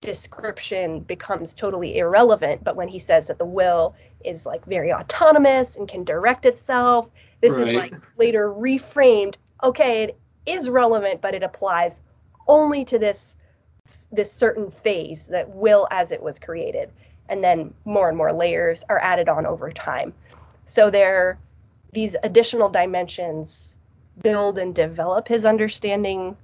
[0.00, 2.62] description becomes totally irrelevant.
[2.64, 7.10] But when he says that the will is like very autonomous and can direct itself,
[7.40, 9.36] this is like later reframed.
[9.62, 12.00] Okay, it is relevant, but it applies
[12.46, 13.29] only to this
[14.12, 16.90] this certain phase that will as it was created
[17.28, 20.12] and then more and more layers are added on over time
[20.64, 21.38] so there
[21.92, 23.76] these additional dimensions
[24.22, 26.36] build and develop his understanding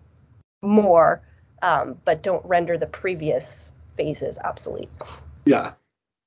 [0.62, 1.20] more
[1.62, 4.90] um, but don't render the previous phases obsolete
[5.46, 5.72] Yeah.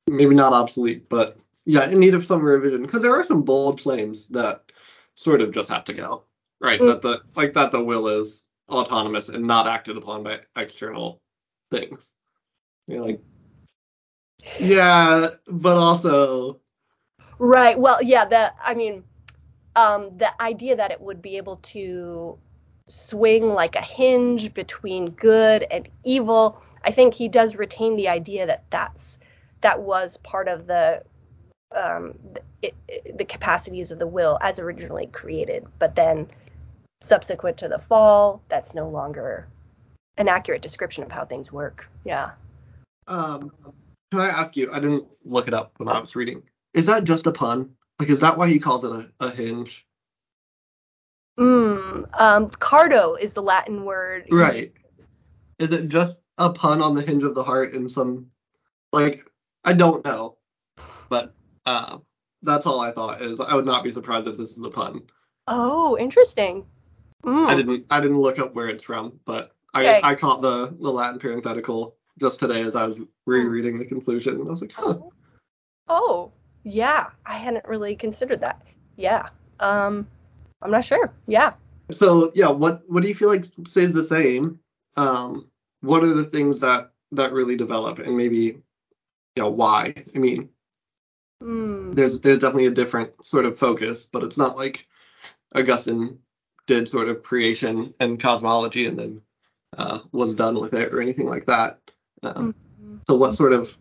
[0.07, 3.79] Maybe not obsolete, but yeah, in need of some revision because there are some bold
[3.79, 4.71] claims that
[5.13, 6.23] sort of just have to go.
[6.59, 6.79] Right.
[6.79, 6.87] Mm.
[6.87, 11.21] That the like that the will is autonomous and not acted upon by external
[11.71, 12.15] things.
[12.87, 13.21] You're like,
[14.59, 16.61] yeah, but also,
[17.39, 19.03] right well yeah the i mean
[19.75, 22.37] um, the idea that it would be able to
[22.87, 28.45] swing like a hinge between good and evil i think he does retain the idea
[28.47, 29.19] that that's
[29.61, 31.03] that was part of the
[31.75, 36.27] um, the, it, it- the capacities of the will as originally created but then
[37.01, 39.47] subsequent to the fall that's no longer
[40.19, 42.31] an accurate description of how things work yeah
[43.07, 43.51] um,
[44.11, 44.71] can I ask you?
[44.71, 46.43] I didn't look it up when I was reading.
[46.73, 47.75] Is that just a pun?
[47.99, 49.85] Like, is that why he calls it a, a hinge?
[51.39, 54.73] mm, um, cardo is the latin word Right.
[55.57, 58.27] Is it just a pun on the hinge of the heart in some
[58.93, 59.21] like
[59.63, 60.37] I don't know.
[61.09, 61.97] But uh
[62.41, 65.01] that's all I thought is I would not be surprised if this is a pun.
[65.47, 66.65] oh interesting
[67.25, 67.49] Mm.
[67.49, 70.01] I didn't I didn't look up where it's from, but Okay.
[70.01, 74.35] I I caught the the Latin parenthetical just today as I was rereading the conclusion
[74.35, 74.97] and I was like, huh.
[75.87, 76.31] Oh,
[76.63, 77.07] yeah.
[77.25, 78.61] I hadn't really considered that.
[78.97, 79.29] Yeah.
[79.59, 80.07] Um,
[80.61, 81.13] I'm not sure.
[81.27, 81.53] Yeah.
[81.91, 84.59] So yeah, what what do you feel like stays the same?
[84.97, 85.49] Um
[85.81, 88.63] what are the things that that really develop and maybe you
[89.37, 89.93] know why?
[90.15, 90.49] I mean,
[91.41, 91.91] Hmm.
[91.93, 94.85] there's there's definitely a different sort of focus, but it's not like
[95.55, 96.19] Augustine
[96.67, 99.21] did sort of creation and cosmology and then
[99.77, 101.79] uh, was done with it or anything like that.
[102.23, 102.99] Um, Mhm.
[103.07, 103.77] so what sort of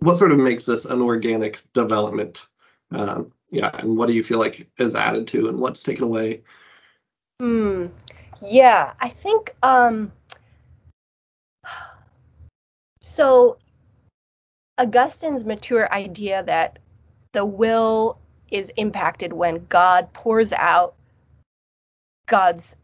[0.00, 2.48] what sort of makes this an organic development?
[2.90, 6.42] Um, yeah, and what do you feel like is added to and what's taken away?
[7.40, 7.86] Hmm.
[8.42, 10.12] Yeah, I think um
[13.00, 13.58] so
[14.78, 16.78] Augustine's mature idea that
[17.32, 18.18] the will
[18.50, 20.94] is impacted when God pours out
[22.26, 22.76] God's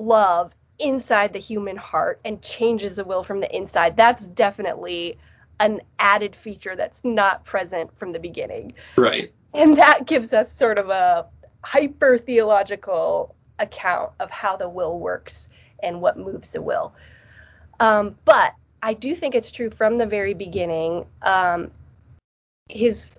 [0.00, 3.96] love inside the human heart and changes the will from the inside.
[3.96, 5.18] That's definitely
[5.60, 8.74] an added feature that's not present from the beginning.
[8.98, 9.32] Right.
[9.54, 11.26] And that gives us sort of a
[11.62, 15.48] hyper theological account of how the will works
[15.82, 16.92] and what moves the will.
[17.80, 21.06] Um, but I do think it's true from the very beginning.
[21.22, 21.70] Um,
[22.68, 23.18] his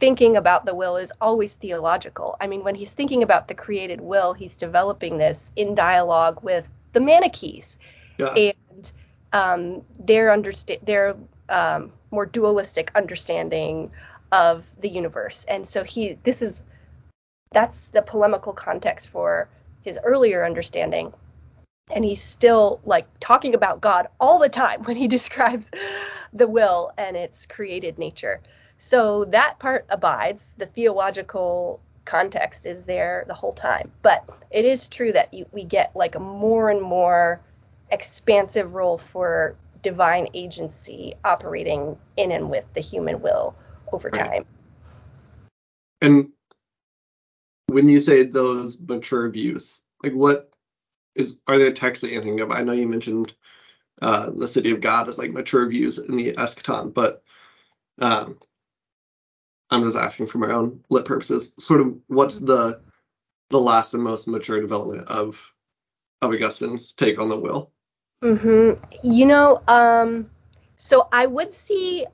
[0.00, 2.36] thinking about the will is always theological.
[2.40, 6.68] I mean, when he's thinking about the created will, he's developing this in dialogue with
[6.92, 7.76] the Manichees
[8.18, 8.34] Yeah.
[8.34, 8.92] and
[9.32, 11.16] um, their understand their
[11.48, 13.90] um, more dualistic understanding
[14.32, 15.44] of the universe.
[15.48, 16.62] And so he this is
[17.52, 19.48] that's the polemical context for
[19.82, 21.12] his earlier understanding.
[21.94, 25.70] And he's still like talking about God all the time when he describes
[26.32, 28.40] the will and its created nature.
[28.86, 30.54] So that part abides.
[30.58, 33.90] The theological context is there the whole time.
[34.02, 37.40] But it is true that you, we get like a more and more
[37.90, 43.56] expansive role for divine agency operating in and with the human will
[43.90, 44.20] over Right.
[44.20, 44.44] time.
[46.02, 46.32] And
[47.68, 50.50] when you say those mature views, like what
[51.14, 52.50] is are there texts that you think of?
[52.50, 53.32] I know you mentioned
[54.02, 57.22] uh, the city of God as like mature views in the eschaton, but
[58.02, 58.38] um,
[59.74, 61.52] I'm just asking for my own lit purposes.
[61.58, 62.80] Sort of what's the
[63.50, 65.52] the last and most mature development of
[66.22, 67.70] of Augustine's take on the will?
[68.22, 68.82] Mm-hmm.
[69.02, 70.30] You know, um,
[70.76, 72.06] so I would see,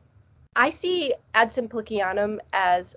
[0.56, 2.96] I see Ad Simplicianum as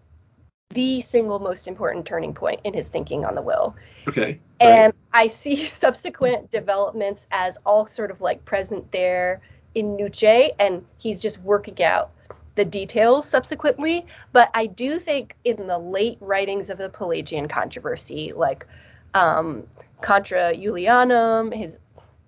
[0.72, 3.76] the single most important turning point in his thinking on the will.
[4.08, 4.40] Okay.
[4.60, 9.42] And I see subsequent developments as all sort of like present there
[9.76, 12.12] in Nuce, and he's just working out
[12.56, 14.06] the details subsequently.
[14.32, 18.66] But I do think in the late writings of the Pelagian controversy, like
[19.14, 19.68] um,
[20.02, 21.80] Contra Julianum, his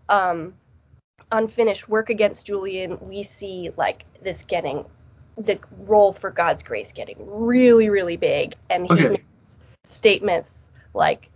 [0.10, 0.54] um,
[1.32, 4.86] unfinished work against Julian, we see like this getting
[5.38, 9.10] the role for God's grace getting really, really big, and he Okay.
[9.10, 11.30] makes statements like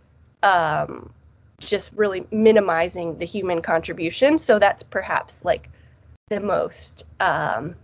[0.43, 1.11] um,
[1.59, 4.39] just really minimizing the human contribution.
[4.39, 5.69] So that's perhaps like
[6.29, 7.75] the most um,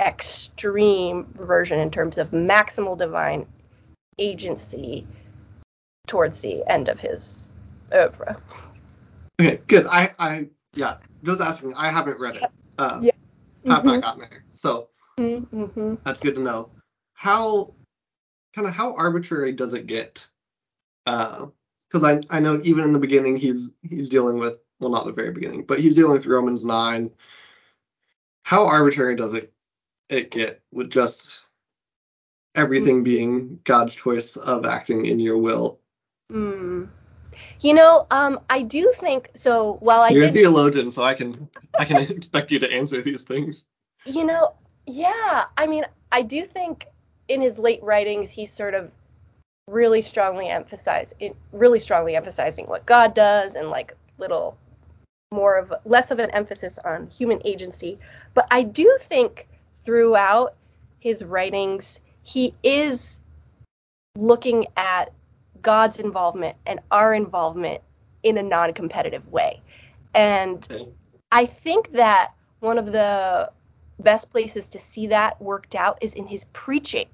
[0.00, 3.46] extreme version in terms of maximal divine
[4.18, 5.06] agency
[6.06, 7.50] towards the end of his
[7.92, 8.40] oeuvre.
[9.40, 9.60] Okay.
[9.66, 9.86] Good.
[9.86, 10.96] I I yeah.
[11.22, 11.74] Just asking.
[11.74, 12.44] I haven't read it.
[12.78, 13.10] Uh, Yeah.
[13.66, 14.44] Have not gotten there.
[14.52, 14.88] So
[15.20, 15.96] Mm-hmm.
[16.04, 16.70] That's good to know.
[17.12, 17.74] How
[18.54, 20.26] kind of how arbitrary does it get?
[21.04, 25.12] Because I I know even in the beginning he's he's dealing with well not the
[25.12, 27.10] very beginning but he's dealing with Romans nine.
[28.44, 29.52] How arbitrary does it
[30.10, 31.42] it get with just
[32.54, 35.80] everything being God's choice of acting in your will?
[36.32, 36.88] Mm.
[37.60, 39.76] You know, um, I do think so.
[39.80, 43.24] While I You're a theologian, so I can I can expect you to answer these
[43.24, 43.66] things.
[44.04, 44.54] you know,
[44.86, 46.86] yeah, I mean, I do think
[47.28, 48.90] in his late writings he's sort of
[49.68, 51.14] really strongly emphasize
[51.52, 54.58] really strongly emphasizing what God does and like little
[55.32, 57.98] more of less of an emphasis on human agency.
[58.34, 59.46] But I do think
[59.84, 60.54] throughout
[60.98, 63.20] his writings he is
[64.16, 65.12] looking at
[65.62, 67.82] God's involvement and our involvement
[68.22, 69.60] in a non-competitive way.
[70.14, 70.66] And
[71.32, 73.50] I think that one of the
[73.98, 77.08] best places to see that worked out is in his preaching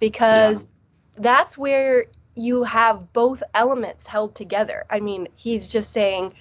[0.00, 0.72] because
[1.16, 4.84] that's where you have both elements held together.
[4.90, 6.34] I mean, he's just saying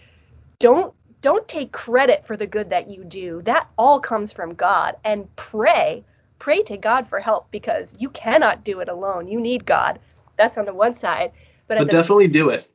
[0.59, 0.93] don't
[1.25, 3.41] don't take credit for the good that you do.
[3.45, 6.03] That all comes from God and pray.
[6.37, 9.27] Pray to God for help because you cannot do it alone.
[9.27, 9.97] You need God.
[10.37, 11.31] That's on the one side.
[11.67, 12.67] But, But definitely do it.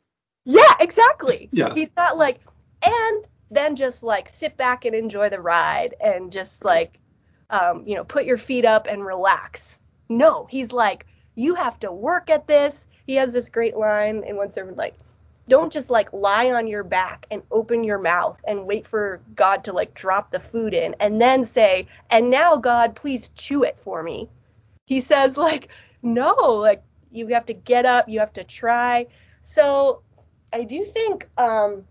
[0.45, 1.49] yeah, exactly.
[1.53, 1.73] Yeah.
[1.75, 2.41] He's not like,
[2.83, 6.99] and then just like sit back and enjoy the ride and just like,
[7.51, 9.79] um, you know, put your feet up and relax.
[10.09, 12.89] No, he's like, you have to work at this.
[13.07, 14.97] He has this great line in one sermon, like,
[15.51, 19.65] don't just like lie on your back and open your mouth and wait for God
[19.65, 23.79] to like drop the food in and then say, and now God, please chew it
[23.79, 24.29] for me.
[24.87, 25.69] He says like,
[26.03, 29.07] no, like you have to get up, you have to try.
[29.43, 30.03] So
[30.53, 31.85] I do think um,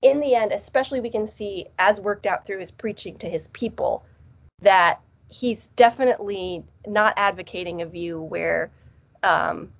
[0.00, 3.48] in the end, especially we can see as worked out through his preaching to his
[3.48, 4.04] people,
[4.62, 8.70] that he's definitely not advocating a view where
[9.24, 9.72] um,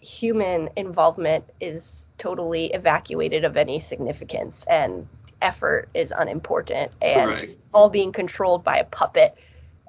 [0.00, 5.06] human involvement is totally evacuated of any significance and
[5.42, 7.44] effort is unimportant and Right.
[7.44, 9.36] it's all being controlled by a puppet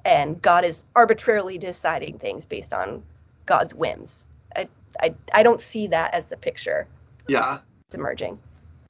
[0.04, 3.02] and God is arbitrarily deciding things based on
[3.46, 4.24] God's whims.
[4.56, 4.68] I,
[5.00, 6.86] I, I don't see that as the picture
[7.28, 7.58] Yeah.
[7.86, 8.38] It's emerging.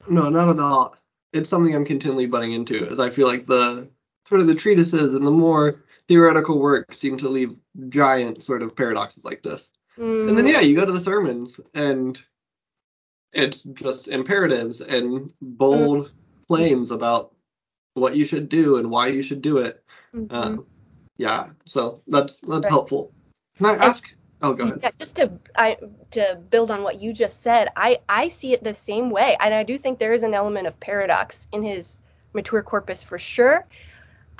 [0.07, 0.95] No, not at all.
[1.33, 3.87] It's something I'm continually butting into, as I feel like the
[4.27, 7.57] sort of the treatises and the more theoretical work seem to leave
[7.89, 9.72] giant sort of paradoxes like this.
[9.97, 12.21] And then Mm, yeah, you go to the sermons and
[13.33, 16.11] it's just imperatives and bold
[16.47, 17.35] claims about
[17.93, 19.83] what you should do and why you should do it.
[20.13, 20.29] mhm.
[20.31, 20.67] Um,
[21.17, 22.71] Yeah, so that's that's Right.
[22.71, 23.13] helpful.
[23.57, 24.13] Can I ask?
[24.41, 24.79] Oh, go ahead.
[24.83, 25.77] Yeah, just to I
[26.11, 29.53] to build on what you just said, I I see it the same way, and
[29.53, 32.01] I do think there is an element of paradox in his
[32.33, 33.65] mature corpus for sure.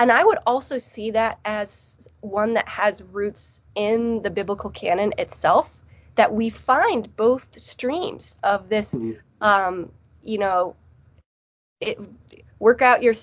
[0.03, 5.13] And I would also see that as one that has roots in the biblical canon
[5.17, 5.81] itself,
[6.15, 9.17] that we find both streams of this Mhm.
[9.39, 10.75] um, you know,
[11.79, 11.97] it,
[12.59, 13.13] work out your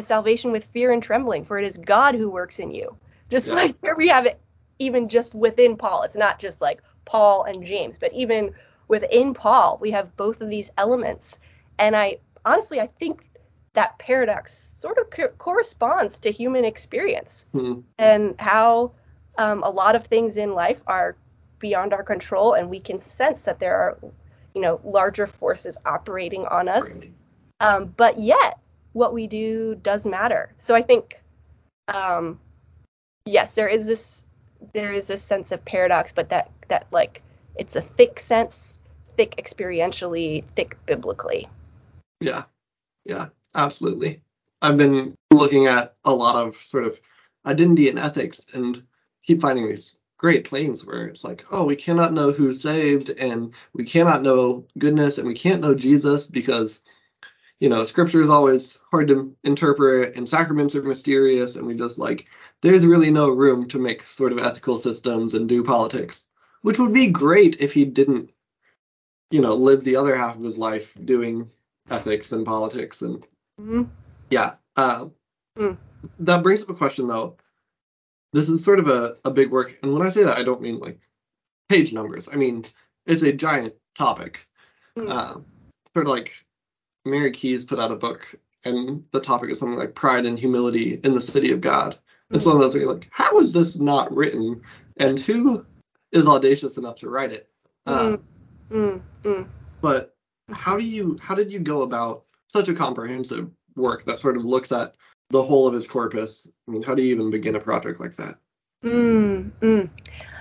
[0.00, 2.96] salvation with fear and trembling, for it is God who works in you.
[3.28, 3.54] Just Yeah.
[3.56, 4.40] like here we have it,
[4.78, 6.02] even just within Paul.
[6.02, 8.54] It's not just like Paul and James, but even
[8.88, 11.38] within Paul, we have both of these elements.
[11.78, 13.26] And I honestly, I think
[13.74, 17.80] that paradox sort of co- corresponds to human experience Hmm.
[17.98, 18.92] and how
[19.38, 21.16] um, a lot of things in life are
[21.58, 23.98] beyond our control, and we can sense that there are,
[24.54, 27.06] you know, larger forces operating on us.
[27.60, 28.58] Um, but yet,
[28.92, 30.52] what we do does matter.
[30.58, 31.18] So I think,
[31.88, 32.40] um,
[33.24, 34.24] yes, there is this
[34.72, 37.22] there is this sense of paradox, but that that like
[37.54, 38.80] it's a thick sense,
[39.16, 41.48] thick experientially, thick biblically.
[42.20, 42.44] Yeah,
[43.04, 44.22] yeah, absolutely.
[44.60, 47.00] I've been looking at a lot of sort of
[47.46, 48.82] identity and ethics and
[49.24, 53.52] keep finding these great claims where it's like, oh, we cannot know who's saved and
[53.74, 56.80] we cannot know goodness and we can't know Jesus because,
[57.58, 61.98] you know, scripture is always hard to interpret and sacraments are mysterious and we just
[61.98, 62.26] like,
[62.60, 66.26] there's really no room to make sort of ethical systems and do politics,
[66.62, 68.30] which would be great if he didn't,
[69.32, 71.50] you know, live the other half of his life doing
[71.90, 73.26] ethics and politics and
[73.60, 73.88] Mhm.
[74.30, 74.54] yeah.
[74.76, 75.08] Uh,
[75.56, 75.72] Hmm.
[76.20, 77.36] That brings up a question though.
[78.32, 80.62] This is sort of a, a big work, and when I say that, I don't
[80.62, 80.98] mean like
[81.68, 82.28] page numbers.
[82.32, 82.64] I mean
[83.06, 84.48] it's a giant topic.
[84.96, 85.08] Hmm.
[85.08, 85.32] Uh,
[85.92, 86.32] sort of like
[87.04, 88.34] Mary Keys put out a book,
[88.64, 91.98] and the topic is something like pride and humility in the city of God.
[92.30, 92.50] It's Hmm.
[92.50, 94.62] one of those where you're like, how is this not written,
[94.96, 95.66] and who
[96.12, 97.50] is audacious enough to write it?
[97.86, 98.16] Uh,
[98.70, 99.46] Mm, mm.
[99.82, 100.16] but
[100.50, 104.44] how do you how did you go about such a comprehensive work that sort of
[104.44, 104.94] looks at
[105.30, 108.16] the whole of his corpus i mean how do you even begin a project like
[108.16, 108.36] that
[108.84, 109.90] Mm, mm.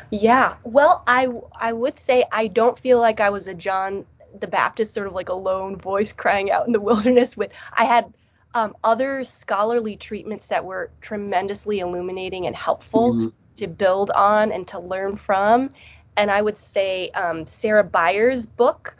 [0.09, 0.55] Yeah.
[0.63, 4.05] Well, I I would say I don't feel like I was a John
[4.39, 7.85] the Baptist sort of like a lone voice crying out in the wilderness with I
[7.85, 8.11] had
[8.53, 13.31] um, other scholarly treatments that were tremendously illuminating and helpful Mhm.
[13.57, 15.69] to build on and to learn from.
[16.17, 18.95] And I would say um, Sarah Byers' book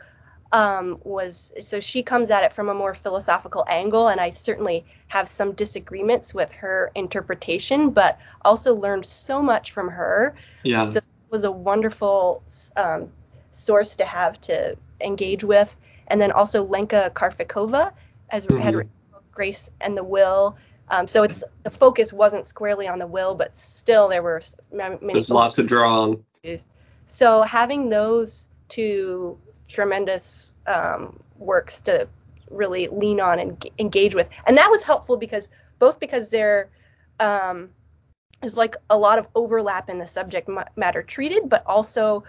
[0.54, 4.86] um, was so she comes at it from a more philosophical angle, and I certainly
[5.08, 10.36] have some disagreements with her interpretation, but also learned so much from her.
[10.64, 12.44] yeah So it was a wonderful
[12.76, 13.10] um,
[13.52, 15.76] source to have to engage with.
[16.08, 17.92] And then also Lenka Karfikova
[18.28, 18.78] has had Mhm.
[18.78, 18.92] written
[19.32, 20.58] Grace and the Will.
[20.90, 25.00] Um, so it's the focus wasn't squarely on the will, but still there were many
[25.14, 26.26] there's lots to draw on.
[27.08, 29.38] So having those two
[29.72, 32.08] tremendous um, works to
[32.50, 36.70] really lean on and g- engage with, and that was helpful because both because there
[37.20, 37.70] um,
[38.42, 42.24] there's like a lot of overlap in the subject ma- matter treated, but also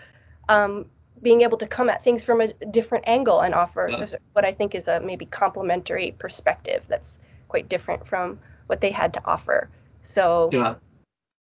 [0.48, 0.86] um,
[1.22, 4.06] being able to come at things from a different angle and offer Yeah.
[4.32, 9.14] what I think is a maybe complementary perspective that's quite different from what they had
[9.14, 9.68] to offer.
[10.02, 10.76] So yeah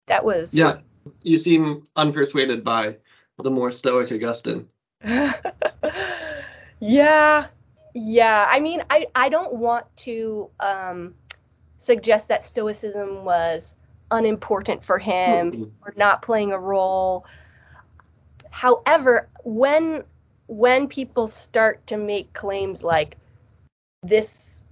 [0.08, 0.80] that was yeah
[1.24, 2.98] you seem unpersuaded by
[3.38, 4.68] the more stoic augustine
[6.80, 7.46] yeah
[7.94, 11.14] yeah i mean i i don't want to um
[11.78, 13.76] suggest that stoicism was
[14.12, 15.72] unimportant for him Mhm.
[15.86, 17.26] or not playing a role
[18.50, 20.04] however when
[20.48, 23.18] when people start to make claims like
[24.04, 24.64] this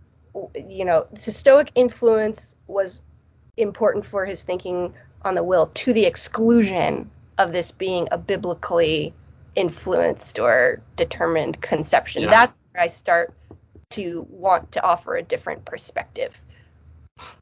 [0.55, 3.01] you know the stoic influence was
[3.57, 9.13] important for his thinking on the will to the exclusion of this being a biblically
[9.59, 12.23] influenced or determined conception.
[12.23, 12.29] Yeah.
[12.31, 13.33] That's where I start
[13.91, 16.39] to want to offer a different perspective.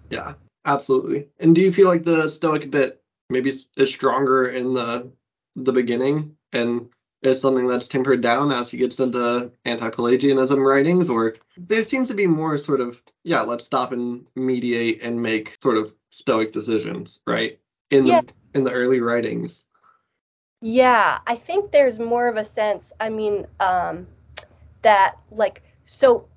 [0.10, 0.34] yeah
[0.66, 5.12] absolutely and do you feel like the stoic bit maybe is stronger in the
[5.56, 6.90] the beginning and
[7.22, 12.14] is something that's tempered down as he gets into anti-pelagianism writings or there seems to
[12.14, 17.20] be more sort of yeah let's stop and mediate and make sort of stoic decisions
[17.28, 17.60] right
[17.92, 18.22] in Yeah.
[18.22, 19.67] the in the early writings
[20.62, 24.08] Yeah, I think there's more of a sense, I mean, um,
[24.82, 26.28] that like, so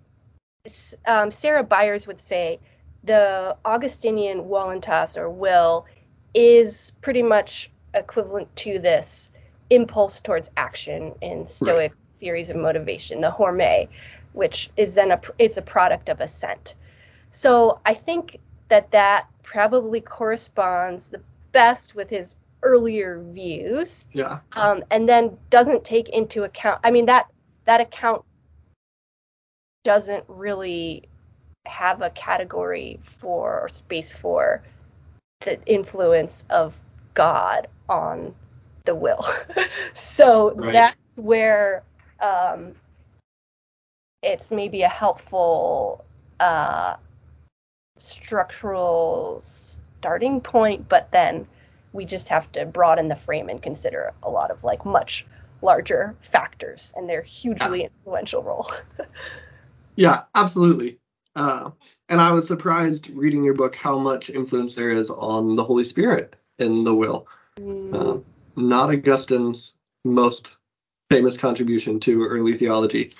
[1.07, 2.61] um, Sarah Byers would say
[3.05, 5.87] the Augustinian voluntas or will
[6.35, 9.31] is pretty much equivalent to this
[9.71, 13.89] impulse towards action in Stoic theories of motivation, the horme,
[14.33, 16.77] which is then a it's a product of assent.
[17.31, 24.41] So I think that that probably corresponds the best with his earlier views Yeah.
[24.53, 27.27] um, and then doesn't take into account i mean that
[27.65, 28.25] that account
[29.85, 31.09] doesn't really
[31.67, 34.63] have a category for or space for
[35.41, 36.79] the influence of
[37.15, 38.35] god on
[38.85, 39.25] the will
[39.95, 40.73] so Right.
[40.73, 41.83] that's where
[42.21, 42.75] um,
[44.23, 46.05] it's maybe a helpful
[46.41, 46.97] uh,
[47.97, 51.47] structural starting point but then
[51.93, 55.27] we just have to broaden the frame and consider a lot of like much
[55.63, 58.71] larger factors and their hugely influential role.
[59.97, 60.99] Yeah, absolutely.
[61.37, 61.73] Uh,
[62.09, 65.85] and I was surprised reading your book how much influence there is on the Holy
[65.85, 67.27] Spirit in the will.
[67.93, 68.19] Uh,
[68.57, 69.75] not Augustine's
[70.05, 70.57] most
[71.11, 73.13] famous contribution to early theology,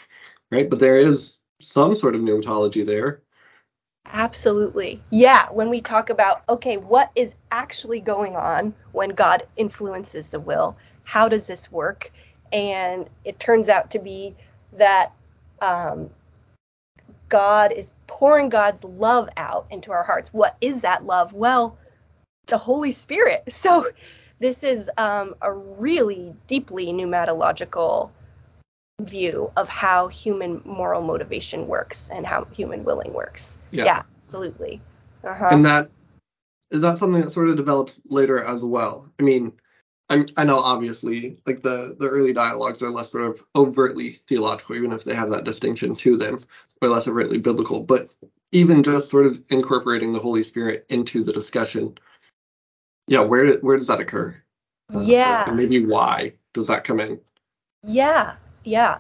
[0.51, 0.71] right?
[0.71, 3.23] But there is some sort of pneumatology there.
[4.13, 5.03] Absolutely.
[5.11, 10.41] Yeah, when we talk about, okay, what is actually going on when God influences the
[10.41, 10.77] will?
[11.05, 12.11] How does this work?
[12.53, 14.35] And it turns out to be
[14.73, 15.13] that
[15.61, 16.11] um,
[17.29, 20.33] God is pouring God's love out into our hearts.
[20.33, 21.33] What is that love?
[21.33, 21.79] Well,
[22.47, 23.45] the Holy Spirit.
[23.51, 23.89] So
[24.41, 28.11] this is um, a really deeply pneumatological
[29.03, 33.59] view of how human moral motivation works and how human willing works.
[33.71, 34.81] Yeah, absolutely.
[35.25, 35.49] Uh-huh.
[35.51, 35.91] And that
[36.71, 39.11] is that something that sort of develops later as well.
[39.19, 39.53] I mean,
[40.09, 44.77] I, I know obviously like the the early dialogues are less sort of overtly theological,
[44.77, 46.39] even if they have that distinction to them,
[46.83, 47.81] or less overtly biblical.
[47.81, 48.11] But
[48.53, 51.97] even just sort of incorporating the Holy Spirit into the discussion,
[53.07, 54.37] yeah, where where does that occur?
[54.93, 55.45] Uh, Yeah.
[55.47, 57.21] and maybe why does that come in?
[57.85, 58.99] Yeah, yeah.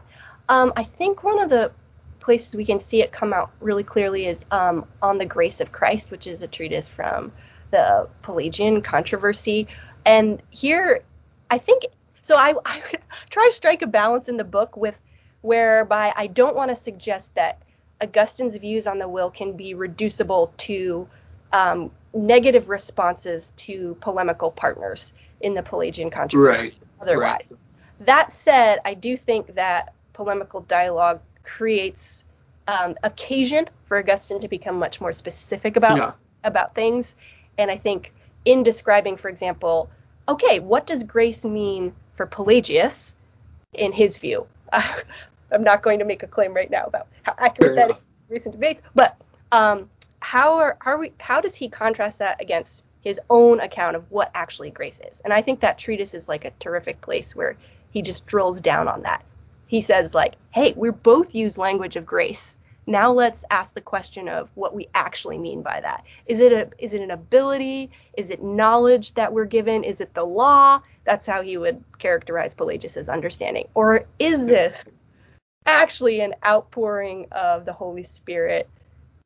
[0.48, 1.72] Um, I think one of the
[2.20, 5.72] places we can see it come out really clearly is um, on the grace of
[5.72, 7.32] Christ, which is a treatise from
[7.70, 9.66] the Pelagian controversy.
[10.04, 11.02] And here,
[11.50, 11.84] I think
[12.22, 12.36] so.
[12.36, 12.82] I, I
[13.30, 14.94] try to strike a balance in the book with
[15.42, 17.62] whereby I don't want to suggest that
[18.02, 21.08] Augustine's views on the will can be reducible to
[21.52, 26.62] um, negative responses to polemical partners in the Pelagian controversy.
[26.62, 27.54] Right, Otherwise,
[28.00, 32.24] that said, I do think that polemical dialogue creates
[32.68, 36.12] um, occasion for Augustine to become much more specific about Yeah.
[36.44, 37.16] about things.
[37.58, 38.14] And I think
[38.44, 39.90] in describing, for example,
[40.28, 43.14] okay, what does grace mean for Pelagius
[43.74, 44.46] in his view?
[44.72, 47.96] I'm not going to make a claim right now about how accurate Fair that is
[47.96, 48.02] enough.
[48.28, 49.16] in recent debates, but
[49.52, 53.96] um, how are, how are we how does he contrast that against his own account
[53.96, 55.20] of what actually grace is?
[55.20, 57.56] And I think that treatise is like a terrific place where
[57.90, 59.24] he just drills down on that.
[59.70, 62.56] He says like, hey, we both use language of grace.
[62.88, 66.02] Now let's ask the question of what we actually mean by that.
[66.26, 67.88] Is it a is it an ability?
[68.14, 69.84] Is it knowledge that we're given?
[69.84, 70.80] Is it the law?
[71.04, 73.68] That's how he would characterize Pelagius's understanding.
[73.74, 74.88] Or is this
[75.66, 78.68] actually an outpouring of the Holy Spirit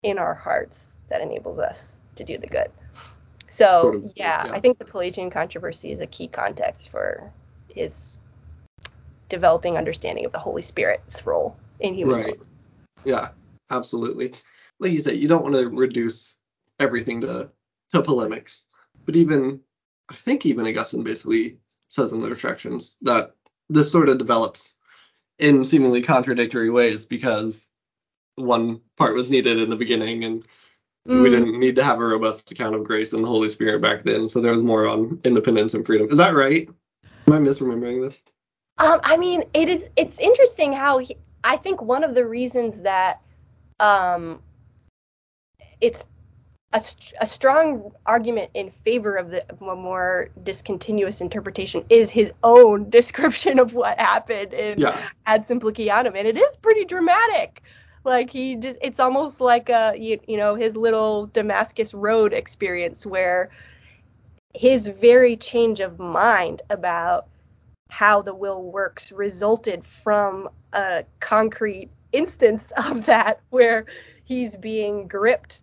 [0.02, 2.70] in our hearts that enables us to do the good?
[3.48, 4.52] So yeah, yeah.
[4.52, 7.32] I think the Pelagian controversy is a key context for
[7.68, 8.18] his
[9.28, 12.38] developing understanding of the Holy Spirit's role in human Right.
[12.38, 12.48] life.
[13.04, 13.28] Yeah,
[13.70, 14.34] absolutely.
[14.80, 16.36] Like you say, you don't want to reduce
[16.78, 17.50] everything to
[17.92, 18.66] to polemics.
[19.06, 19.60] But even
[20.08, 21.58] I think even Augustine basically
[21.88, 23.34] says in the retractions that
[23.70, 24.74] this sort of develops
[25.38, 27.68] in seemingly contradictory ways because
[28.36, 30.44] one part was needed in the beginning and
[31.06, 31.30] we Mm.
[31.30, 34.28] didn't need to have a robust account of grace and the Holy Spirit back then.
[34.28, 36.08] So there was more on independence and freedom.
[36.10, 36.68] Is that right?
[37.26, 38.22] Am I misremembering this?
[38.78, 39.88] Um, I mean, it is.
[39.96, 43.20] It's interesting how he, I think one of the reasons that
[43.78, 44.40] um,
[45.80, 46.04] it's
[46.72, 46.82] a,
[47.20, 53.74] a strong argument in favor of the more discontinuous interpretation is his own description of
[53.74, 55.08] what happened in Yeah.
[55.26, 57.62] Ad Simplicianum, and it is pretty dramatic.
[58.02, 63.06] Like he just, it's almost like a you, you know his little Damascus Road experience
[63.06, 63.50] where
[64.52, 67.26] his very change of mind about
[67.94, 73.86] how the will works resulted from a concrete instance of that where
[74.24, 75.60] he's being gripped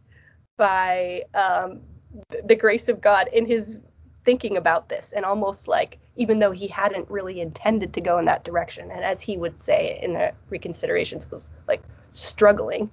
[0.58, 1.82] by um,
[2.46, 3.80] the grace of God in his
[4.24, 8.24] thinking about this and almost like even though he hadn't really intended to go in
[8.24, 12.90] that direction and as he would say in the reconsiderations was like struggling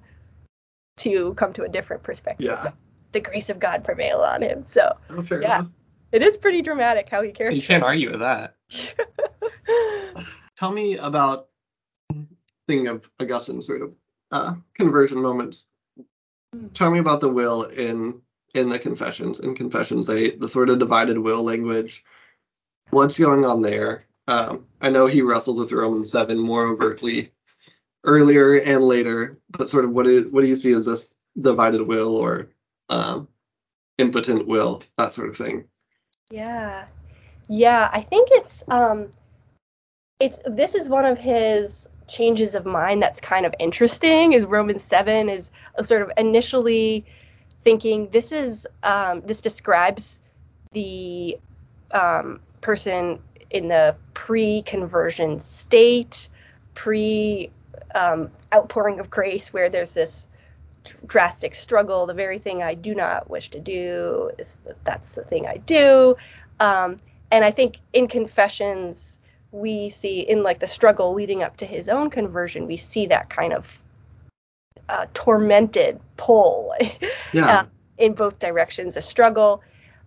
[0.96, 2.72] to come to a different perspective Yeah.
[3.12, 5.36] the grace of God prevail on him so Oh, Yeah.
[5.36, 5.66] enough.
[6.12, 7.56] It is pretty dramatic how he carries.
[7.56, 8.56] You can't argue with that.
[10.56, 11.48] Tell me about
[12.66, 13.92] thinking of Augustine's sort of
[14.30, 15.66] uh, conversion moments.
[16.54, 16.68] Hmm.
[16.68, 18.20] Tell me about the will in
[18.54, 19.40] in the Confessions.
[19.40, 22.04] In Confessions 8, the sort of divided will language.
[22.90, 24.04] What's going on there?
[24.26, 27.32] Um, I know he wrestled with Romans 7 more overtly
[28.04, 31.82] earlier and later, but sort of what do, what do you see as this divided
[31.82, 32.48] will or
[32.88, 33.28] um,
[33.98, 35.64] impotent will, that sort of thing?
[36.30, 36.86] Yeah.
[37.48, 39.10] Yeah, I think it's um
[40.20, 44.32] it's this is one of his changes of mind that's kind of interesting.
[44.32, 47.06] Is Romans 7 is a sort of initially
[47.64, 50.20] thinking this is um this describes
[50.72, 51.38] the
[51.92, 53.20] um person
[53.50, 56.28] in the pre-conversion state,
[56.74, 57.50] pre
[57.94, 60.27] um, outpouring of grace where there's this
[61.06, 62.06] drastic struggle.
[62.06, 66.16] The very thing I do not wish to do is that's the thing I do.
[66.60, 66.98] Um,
[67.30, 69.18] and I think in Confessions,
[69.52, 73.30] we see in like the struggle leading up to his own conversion, we see that
[73.30, 73.82] kind of
[74.88, 76.72] uh, tormented pull
[77.32, 77.60] Yeah.
[77.60, 77.66] uh,
[77.98, 79.62] in both directions, a struggle.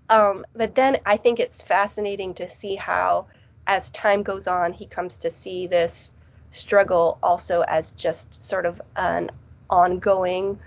[0.10, 3.28] Um, but then I think it's fascinating to see how,
[3.68, 6.12] as time goes on, he comes to see this
[6.52, 9.32] struggle also as just sort of an
[9.70, 10.60] ongoing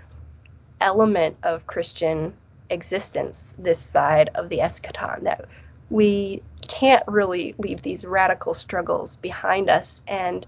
[0.81, 2.33] element of Christian
[2.69, 5.45] existence, this side of the eschaton, that
[5.89, 10.03] we can't really leave these radical struggles behind us.
[10.07, 10.45] And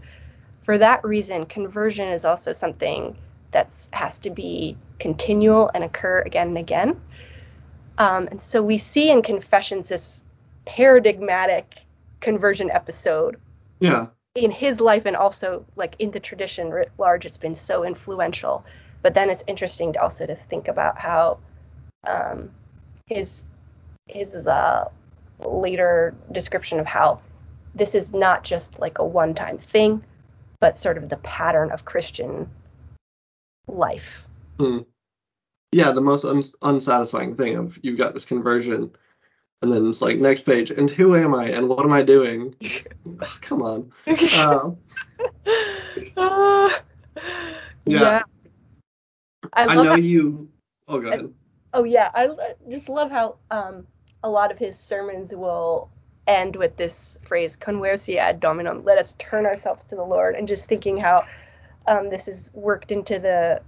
[0.62, 3.16] for that reason, conversion is also something
[3.52, 7.00] that has to be continual and occur again and again.
[7.98, 10.22] Um, and so we see in Confessions this
[10.66, 11.76] paradigmatic
[12.20, 13.38] conversion episode
[13.80, 14.08] Yeah.
[14.36, 18.66] in his life and also like in the tradition writ large it's been so influential
[19.08, 21.38] but then it's interesting to also to think about how
[22.06, 22.52] um,
[23.06, 23.46] his
[24.08, 24.90] his uh,
[25.40, 27.22] later description of how
[27.74, 30.04] this is not just like a one-time thing
[30.60, 32.50] but sort of the pattern of christian
[33.70, 34.26] life
[34.60, 34.80] Hmm.
[35.72, 38.92] Yeah, the most uns unsatisfying thing of you've got this conversion,
[39.62, 42.56] and then it's like next page, and who am I, and what am I doing?
[43.42, 43.90] Come on.
[44.36, 44.78] Um,
[46.18, 46.70] Uh,
[47.88, 48.22] Yeah.
[49.58, 50.50] I, I love know how- you.
[50.88, 51.34] Oh, go ahead.
[51.74, 52.30] Oh yeah, I
[52.70, 53.86] just love how um
[54.24, 55.90] a lot of his sermons will
[56.28, 60.48] end with this phrase "conversi ad dominum," let us turn ourselves to the Lord, and
[60.48, 61.26] just thinking how
[61.88, 63.62] um, this is worked into the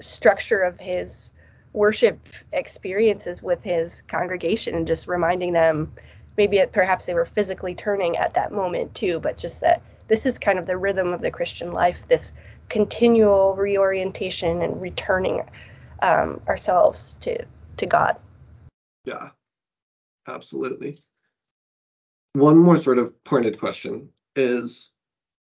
[0.00, 1.30] structure of his
[1.72, 2.18] worship
[2.52, 5.92] experiences with his congregation, and just reminding them
[6.36, 10.26] maybe it, perhaps they were physically turning at that moment too, but just that this
[10.26, 12.32] is kind of the rhythm of the Christian life, this
[12.68, 15.42] continual reorientation and returning
[16.02, 17.44] um, ourselves to
[17.76, 18.16] to God.
[19.04, 19.30] Yeah,
[20.28, 20.98] absolutely.
[22.34, 24.92] One more sort of pointed question is,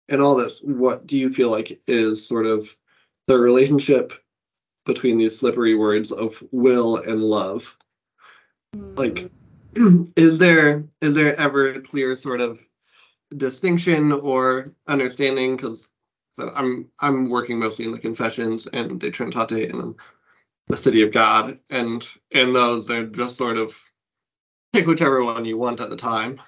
[0.10, 2.76] in all this, what do you feel like is sort of
[3.28, 4.14] the relationship
[4.86, 7.78] between these slippery words of will and love?
[8.74, 9.30] Like,
[10.16, 12.60] is there is there ever a clear sort of
[13.36, 15.56] distinction or understanding?
[15.56, 15.90] Because
[16.38, 19.96] I'm I'm working mostly in the Confessions and De Trinitate and
[20.68, 23.80] the City of God, and in those they're just sort of
[24.72, 26.42] pick whichever one you want at the time.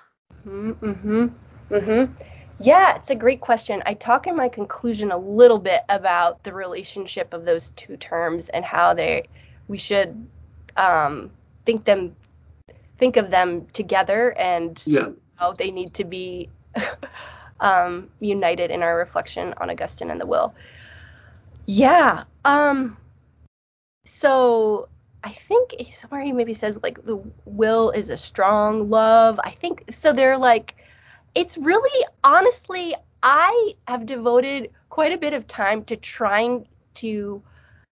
[0.48, 0.86] Mm-hmm.
[0.86, 1.74] Mm-hmm.
[1.74, 2.14] Mm-hmm.
[2.60, 3.84] Yeah, it's a great question.
[3.86, 8.50] I talk in my conclusion a little bit about the relationship of those two terms
[8.50, 9.28] and how they
[9.68, 10.28] we should
[10.78, 11.32] um,
[11.66, 12.16] think them
[12.98, 16.50] think of them together and Yeah, how they need to be
[17.60, 20.54] um, united in our reflection on Augustine and the will.
[21.66, 22.24] Yeah.
[22.44, 22.98] Um.
[24.06, 24.90] So
[25.24, 29.40] I think somewhere he maybe says like the will is a strong love.
[29.44, 30.14] I think so.
[30.14, 30.76] They're like,
[31.34, 37.42] it's really honestly, I have devoted quite a bit of time to trying to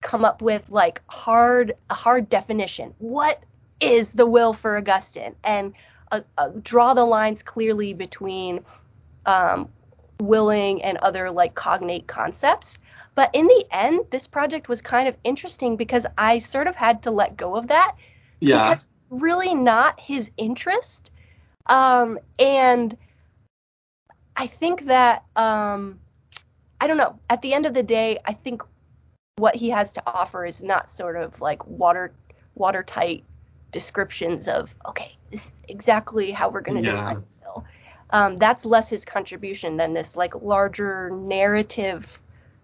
[0.02, 2.94] come up with like hard a hard definition.
[2.98, 3.42] What
[3.80, 5.34] is the will for Augustine?
[5.42, 5.72] And
[6.10, 8.62] uh, uh, draw the lines clearly between
[9.26, 9.68] um,
[10.20, 12.78] willing and other like cognate concepts.
[13.14, 17.02] But in the end, this project was kind of interesting because I sort of had
[17.02, 17.94] to let go of that
[18.40, 21.10] yeah, because it's really not his interest.
[21.66, 22.96] Um, and
[24.36, 26.00] I think that um,
[26.80, 27.18] I don't know.
[27.28, 28.62] At the end of the day, I think
[29.36, 32.12] what he has to offer is not sort of like water
[32.54, 33.24] watertight
[33.72, 37.14] descriptions of okay, this is exactly how we're going to Yeah.
[37.14, 37.26] the will.
[38.12, 42.20] Um, that's less his contribution than this like larger narrative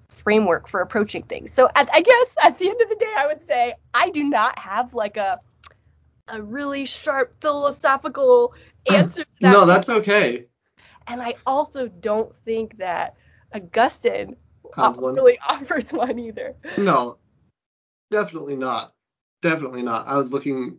[0.09, 1.53] framework for approaching things.
[1.53, 4.25] So at, I guess at the end of the day, I would say I do
[4.25, 5.41] not have like a
[6.29, 8.53] a really sharp philosophical
[8.93, 9.53] answer to that.
[9.53, 10.45] no, that's okay.
[11.07, 13.17] and I also don't think that
[13.55, 14.37] Augustine
[14.77, 16.55] Has really offers one either.
[16.77, 17.17] No,
[18.11, 18.93] definitely not.
[19.41, 20.07] definitely not.
[20.07, 20.79] I was looking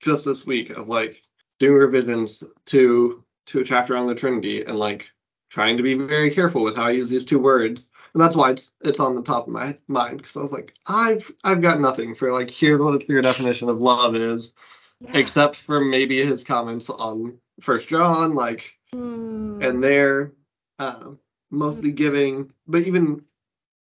[0.00, 1.22] just this week of like
[1.60, 5.10] doing revisions to to a chapter on the Trinity and like
[5.50, 7.90] trying to be very careful with how I use these two words.
[8.14, 10.74] And that's why it's it's on the top of my mind because I was like,
[10.86, 14.54] I've I've got nothing for like here's what a clear definition of love is,
[15.00, 15.10] Yeah.
[15.14, 19.58] except for maybe his comments on First John, like Hmm.
[19.62, 20.32] and there,
[20.78, 21.18] um,
[21.50, 22.52] mostly giving.
[22.66, 23.22] But even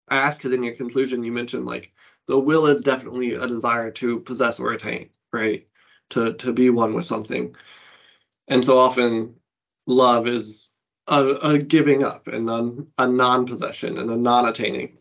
[0.10, 1.92] I asked because in your conclusion you mentioned like
[2.28, 5.68] the will is definitely a desire to possess or attain, right?
[6.12, 7.56] To to be one with something,
[8.48, 9.36] and so often
[9.92, 10.70] love is
[11.08, 14.98] a, a giving up and a, a non-possession and a non-attaining.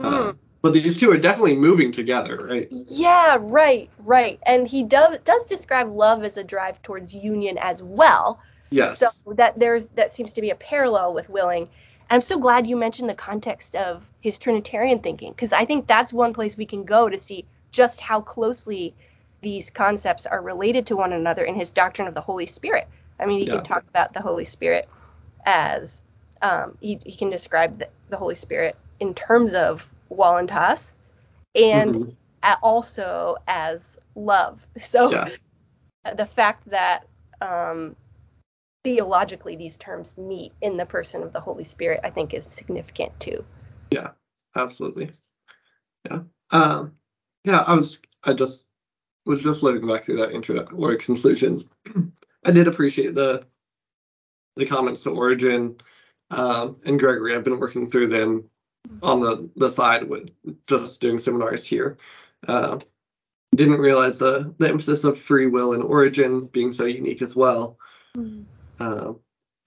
[0.00, 0.38] Uh, Hmm.
[0.62, 2.68] but these two are definitely moving together, right?
[2.70, 4.40] Yeah, right, right.
[4.46, 8.40] And he does does describe love as a drive towards union as well.
[8.70, 8.98] Yes.
[8.98, 11.62] So that there's that seems to be a parallel with willing.
[11.62, 15.86] And I'm so glad you mentioned the context of his Trinitarian thinking because I think
[15.86, 18.94] that's one place we can go to see just how closely
[19.42, 22.88] these concepts are related to one another in his doctrine of the Holy Spirit.
[23.22, 23.56] I mean, he Yeah.
[23.56, 24.88] can talk about the Holy Spirit
[25.46, 26.02] as
[26.42, 30.96] um, he, he can describe the, the Holy Spirit in terms of voluntas
[31.54, 32.16] and Mhm.
[32.44, 34.66] a- also as love.
[34.80, 35.30] So Yeah.
[36.16, 37.06] the fact that
[37.40, 37.96] um,
[38.84, 43.18] theologically these terms meet in the person of the Holy Spirit, I think, is significant
[43.20, 43.44] too.
[43.92, 44.10] Yeah,
[44.56, 45.12] absolutely.
[46.06, 46.20] Yeah.
[46.50, 46.94] Um,
[47.44, 48.66] yeah, I was I just
[49.26, 51.68] was just looking back through that introduction or conclusion.
[52.44, 53.46] I did appreciate the
[54.56, 55.76] the comments to Origen
[56.30, 57.34] um, and Gregory.
[57.34, 58.44] I've been working through them
[59.02, 60.30] on the the side with
[60.66, 61.98] just doing seminars here.
[62.46, 62.78] Uh,
[63.54, 67.78] didn't realize the the emphasis of free will and Origen being so unique as well.
[68.78, 69.14] Uh,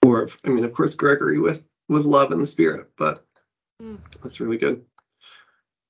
[0.04, 3.26] or I mean, of course, Gregory with with love and the spirit, but
[3.82, 4.00] Mm.
[4.24, 4.86] that's really good.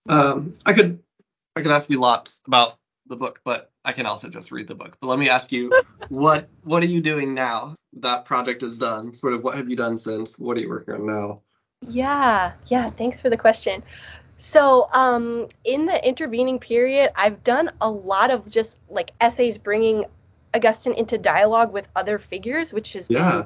[0.09, 1.03] Um, I could
[1.55, 4.75] I could ask you lots about the book, but I can also just read the
[4.75, 4.97] book.
[4.99, 5.71] But let me ask you,
[6.09, 7.75] what what are you doing now?
[7.93, 9.13] That project is done.
[9.13, 10.37] Sort of what have you done since?
[10.37, 11.41] What are you working on now?
[11.87, 13.83] Yeah, yeah, thanks for the question.
[14.37, 20.05] So, um, in the intervening period, I've done a lot of just like essays bringing
[20.53, 23.45] Augustine into dialogue with other figures, which is Yeah.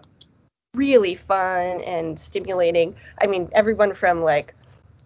[0.76, 2.96] really fun and stimulating.
[3.22, 4.54] I mean, everyone from like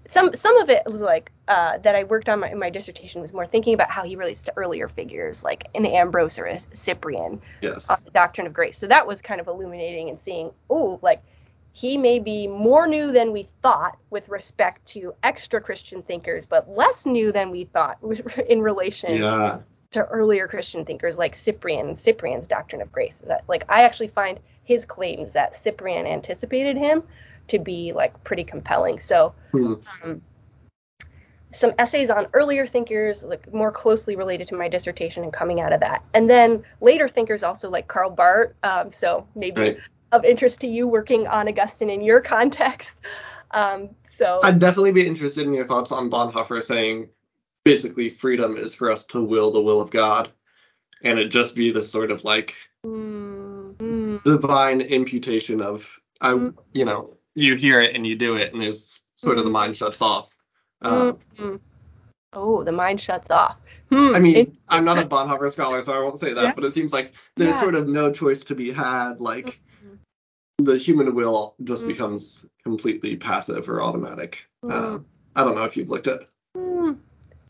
[0.10, 3.34] some some of it was like uh, that I worked on my, my dissertation was
[3.34, 7.42] more thinking about how he relates to earlier figures like an Ambrose or a Cyprian
[7.62, 7.90] Yes.
[7.90, 8.78] on the doctrine of grace.
[8.78, 11.22] So that was kind of illuminating and seeing, oh, like
[11.72, 16.70] he may be more new than we thought with respect to extra Christian thinkers, but
[16.70, 17.98] less new than we thought
[18.50, 19.60] in relation Yeah.
[19.92, 23.24] to earlier Christian thinkers like Cyprian, Cyprian's doctrine of grace.
[23.28, 27.04] That like I actually find his claims that Cyprian anticipated him
[27.48, 29.00] to be like pretty compelling.
[29.00, 29.74] So Hmm.
[30.04, 30.22] um,
[31.54, 35.72] some essays on earlier thinkers, like more closely related to my dissertation and coming out
[35.72, 36.04] of that.
[36.14, 38.54] And then later thinkers also like Karl Barth.
[38.64, 39.78] Um, so maybe Right.
[40.12, 43.00] of interest to you working on Augustine in your context.
[43.52, 47.10] Um, so I'd definitely be interested in your thoughts on Bonhoeffer saying
[47.64, 50.32] basically freedom is for us to will the will of God.
[51.04, 56.54] And it just be this sort of like Mm, mm, divine imputation of I Mm.
[56.74, 59.54] you know, you hear it and you do it and there's sort of the Mm.
[59.54, 60.36] mind shuts off.
[60.82, 61.60] Uh, mm, mm.
[62.34, 63.58] oh, the mind shuts off.
[63.90, 66.54] Hmm, I mean, it- I'm not a Bonhoeffer scholar, so I won't say that, Yeah.
[66.54, 67.62] but it seems like there's Yeah.
[67.62, 69.22] sort of no choice to be had.
[69.22, 69.98] Like Mhm.
[70.60, 71.88] the human will just Mm.
[71.88, 74.46] becomes completely passive or automatic.
[74.64, 75.06] Um,
[75.36, 76.94] I don't know if you've looked at, Hmm.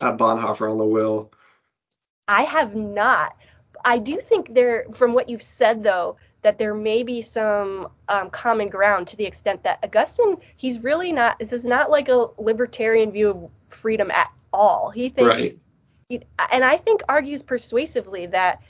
[0.00, 1.30] at Bonhoeffer on the will.
[2.28, 3.36] I have not.
[3.84, 8.30] I do think there, from what you've said though, that there may be some um,
[8.30, 11.38] common ground to the extent that Augustine, he's really not.
[11.40, 14.90] This is not like a libertarian view of freedom at all.
[14.90, 15.52] He thinks, Right.
[16.08, 16.20] he,
[16.52, 18.62] and I think argues persuasively that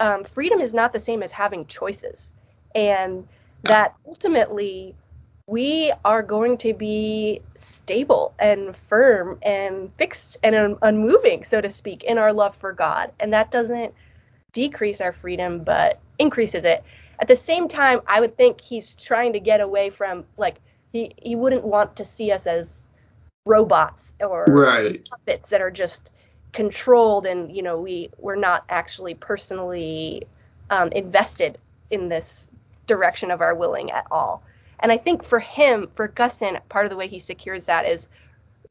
[0.00, 2.32] um, freedom is not the same as having choices,
[2.74, 3.28] and
[3.62, 3.68] Yeah.
[3.68, 4.94] that ultimately
[5.46, 11.70] we are going to be stable and firm and fixed and un- unmoving, so to
[11.70, 13.12] speak, in our love for God.
[13.20, 13.94] And that doesn't
[14.56, 16.82] decrease our freedom, but increases it.
[17.20, 20.62] At the same time, I would think he's trying to get away from, like,
[20.94, 22.88] he, he wouldn't want to see us as
[23.44, 25.06] robots or Right.
[25.10, 26.10] puppets that are just
[26.54, 30.26] controlled and, you know, we, we're not actually personally
[30.70, 31.58] um, invested
[31.90, 32.48] in this
[32.86, 34.42] direction of our willing at all.
[34.80, 38.08] And I think for him, for Augustine, part of the way he secures that is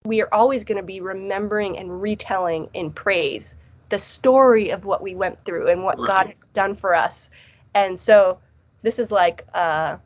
[0.03, 3.55] we are always going to be remembering and retelling in praise
[3.89, 7.29] the story of what we went through and what God has done for us.
[7.73, 8.39] And so
[8.81, 9.97] this is like, uh,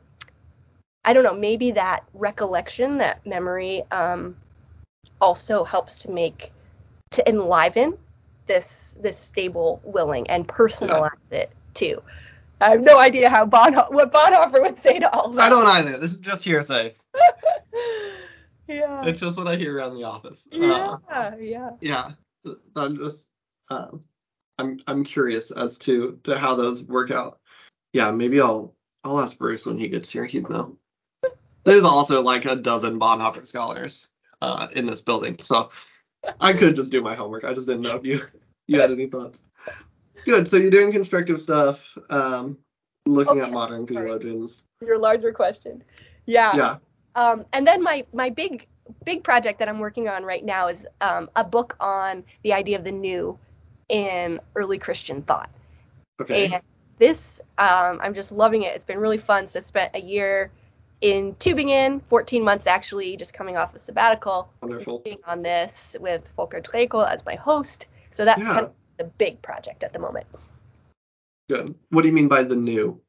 [1.04, 4.36] I don't know, maybe that recollection, that memory, um,
[5.20, 6.52] also helps to make,
[7.12, 7.96] to enliven
[8.46, 12.02] this this stable willing and personalize it too.
[12.60, 15.48] I have no idea how Bonho- what Bonhoeffer would say to all I that.
[15.50, 15.98] don't either.
[15.98, 16.94] This is just hearsay.
[18.68, 19.06] yeah.
[19.06, 20.46] It's just what I hear around the office.
[20.52, 21.70] Yeah, Uh, yeah.
[21.80, 22.10] yeah.
[22.76, 23.29] I'm just
[23.70, 24.04] um,
[24.58, 27.38] I'm I'm curious as to to how those work out.
[27.92, 30.24] Yeah, maybe I'll I'll ask Bruce when he gets here.
[30.24, 30.76] He'd know.
[31.64, 34.10] There's also like a dozen Bonhoeffer scholars
[34.42, 35.70] uh, in this building, so
[36.40, 37.44] I could just do my homework.
[37.44, 38.20] I just didn't know if you
[38.66, 39.44] you had any thoughts.
[40.24, 40.48] Good.
[40.48, 42.58] So you're doing constructive stuff, um,
[43.06, 44.06] looking Oh, at modern sorry.
[44.06, 44.64] theologians.
[44.82, 45.82] Your larger question.
[46.26, 46.54] Yeah.
[46.56, 46.76] Yeah.
[47.14, 48.66] Um, and then my my big
[49.04, 52.76] big project that I'm working on right now is um, a book on the idea
[52.76, 53.38] of the new
[53.90, 55.50] in early Christian thought.
[56.20, 56.46] Okay.
[56.46, 56.62] And
[56.98, 58.74] this, um, I'm just loving it.
[58.74, 59.46] It's been really fun.
[59.48, 60.50] So I spent a year
[61.00, 64.98] in Tübingen, 14 months actually, just coming off a sabbatical, Wonderful.
[64.98, 67.86] working on this with Volker Drecoll as my host.
[68.10, 68.54] So that's Yeah.
[68.54, 70.26] kind of the big project at the moment.
[71.48, 71.74] Good.
[71.88, 73.00] What do you mean by the new?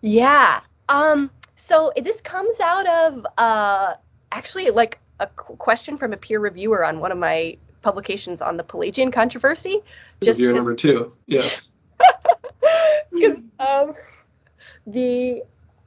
[0.00, 0.60] Yeah.
[0.88, 1.30] Um.
[1.56, 3.94] So this comes out of uh
[4.32, 8.64] actually like a question from a peer reviewer on one of my publications on the
[8.64, 9.80] Pelagian controversy.
[10.22, 11.12] Just number two.
[11.26, 11.72] Yes.
[13.12, 13.94] because um,
[14.86, 15.42] the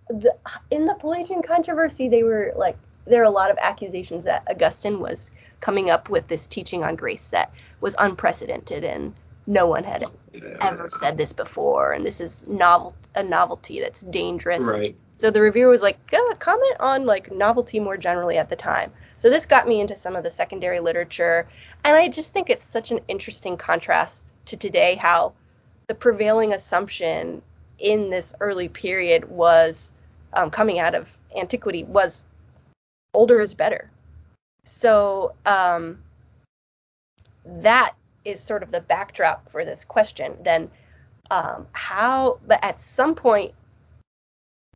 [0.09, 0.35] the
[0.69, 4.99] in the Pelagian controversy, they were like there are a lot of accusations that Augustine
[4.99, 9.13] was coming up with this teaching on grace that was unprecedented and
[9.47, 10.57] no one had Yeah.
[10.61, 14.63] ever said this before, and this is novel a novelty that's dangerous.
[14.63, 14.95] Right.
[15.17, 15.99] So the reviewer was like,
[16.39, 18.91] comment on like novelty more generally at the time.
[19.21, 21.47] So this got me into some of the secondary literature,
[21.83, 25.33] and I just think it's such an interesting contrast to today how
[25.85, 27.43] the prevailing assumption
[27.77, 29.91] in this early period was
[30.33, 32.23] um, coming out of antiquity was
[33.13, 33.91] older is better.
[34.65, 35.99] So um,
[37.45, 37.93] that
[38.25, 40.33] is sort of the backdrop for this question.
[40.43, 40.71] Then
[41.29, 43.53] um, how, but at some point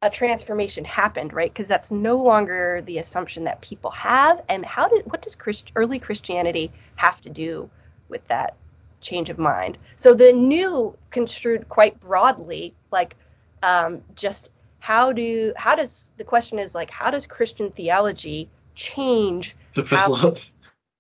[0.06, 1.51] a transformation happened, right?
[1.51, 4.43] Because that's no longer the assumption that people have.
[4.47, 7.68] And how did what does Christ, early Christianity have to do
[8.08, 8.56] with that
[9.01, 9.80] change of mind?
[9.95, 13.16] So the new construed quite broadly, like
[13.64, 19.56] um, just how do how does the question is like how does Christian theology change
[19.72, 20.38] Develop.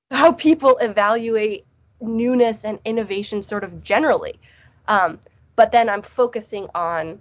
[0.09, 1.63] how people evaluate
[2.01, 4.39] newness and innovation sort of generally.
[4.87, 5.19] Um,
[5.55, 7.19] but then I'm focusing on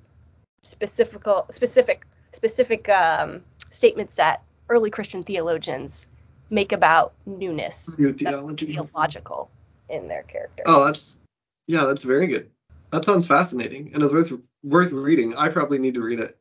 [0.65, 6.07] specific specific specific um, statements that early Christian theologians
[6.51, 8.67] make about newness, New theology.
[8.73, 9.51] theological
[9.89, 10.62] in their character.
[10.67, 11.17] Oh, that's
[11.67, 12.51] yeah, that's very good.
[12.91, 15.37] That sounds fascinating and is worth worth reading.
[15.37, 16.39] I probably need to read it.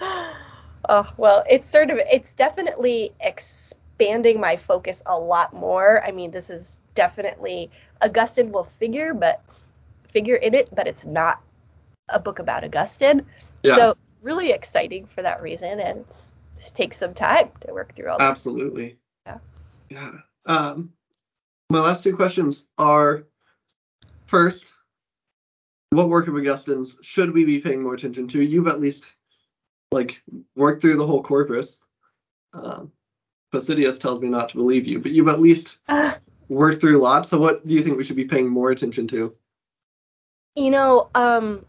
[0.90, 6.02] Oh, well, it's sort of it's definitely expanding my focus a lot more.
[6.02, 7.70] I mean, this is definitely
[8.00, 9.42] Augustine will figure, but
[10.04, 11.42] figure in it, but it's not
[12.08, 13.24] a book about Augustine.
[13.62, 13.76] Yeah.
[13.76, 16.04] So really exciting for that reason and
[16.56, 18.30] just take some time to work through all that.
[18.30, 18.98] Absolutely.
[19.26, 19.38] Yeah.
[19.88, 20.12] Yeah.
[20.46, 20.92] Um,
[21.70, 23.24] my last two questions are
[24.26, 24.74] first,
[25.90, 28.42] what work of Augustine's should we be paying more attention to?
[28.42, 29.12] You've at least
[29.90, 30.22] like
[30.54, 31.86] worked through the whole corpus.
[32.52, 32.92] Um,
[33.52, 35.78] Possidius tells me not to believe you, but you've at least
[36.48, 37.26] worked through a lot.
[37.26, 39.34] So what do you think we should be paying more attention to?
[40.56, 41.64] You know, um,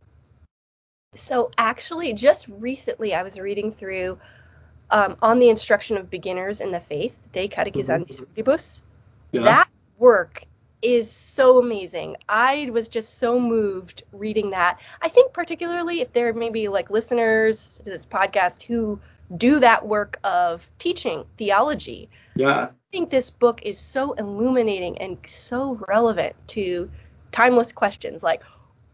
[1.13, 4.17] so actually, just recently I was reading through
[4.91, 8.81] um, on the instruction of beginners in the faith, De Catechizandis Rudibus.
[9.31, 9.41] Yeah.
[9.41, 10.43] That work
[10.81, 12.15] is so amazing.
[12.27, 14.79] I was just so moved reading that.
[15.01, 18.99] I think particularly if there may be like listeners to this podcast who
[19.35, 22.69] do that work of teaching theology, yeah.
[22.71, 26.89] I think this book is so illuminating and so relevant to
[27.31, 28.41] timeless questions like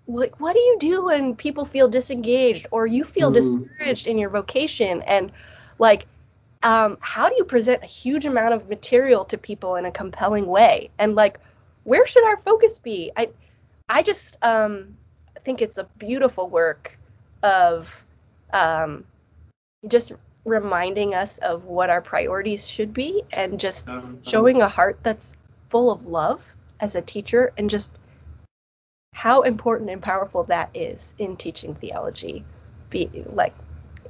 [0.08, 3.34] like what do you do when people feel disengaged or you feel Mm.
[3.34, 5.02] discouraged in your vocation?
[5.04, 5.32] And
[5.80, 6.08] like
[6.64, 10.46] um, how do you present a huge amount of material to people in a compelling
[10.48, 10.90] way?
[11.00, 11.40] And like
[11.84, 13.12] where should our focus be?
[13.16, 13.30] I
[13.90, 14.96] i just um
[15.44, 16.98] think it's a beautiful work
[17.44, 18.04] of
[18.54, 19.06] um
[19.88, 20.12] just
[20.46, 25.34] reminding us of what our priorities should be and just Um, showing a heart that's
[25.70, 27.98] full of love as a teacher and just
[29.16, 32.46] how important and powerful that is in teaching theology.
[32.92, 33.56] Be like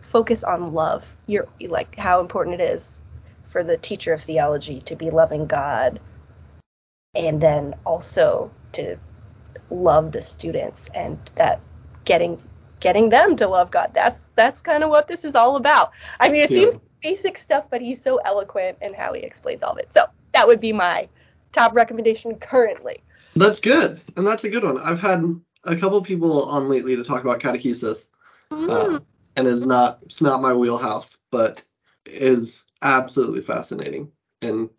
[0.02, 1.16] focus on love.
[1.28, 3.04] You're like how important it is
[3.44, 6.00] for the teacher of theology to be loving god
[7.16, 8.98] and then also to
[9.70, 11.62] love the students and that
[12.06, 12.42] getting
[12.80, 13.92] getting them to love god.
[13.94, 15.92] That's that's kind of what this is all about.
[16.20, 16.56] I mean it Yeah.
[16.56, 19.94] seems basic stuff but he's so eloquent in how he explains all of it.
[19.94, 21.10] So that would be my
[21.54, 23.04] top recommendation currently.
[23.36, 24.78] That's good, and that's a good one.
[24.80, 25.24] I've had
[25.66, 28.10] a couple people on lately to talk about catechesis,
[28.52, 28.70] Mm.
[28.70, 29.00] uh,
[29.36, 31.64] and is not it's not my wheelhouse, but
[32.06, 34.12] is absolutely fascinating.
[34.42, 34.70] And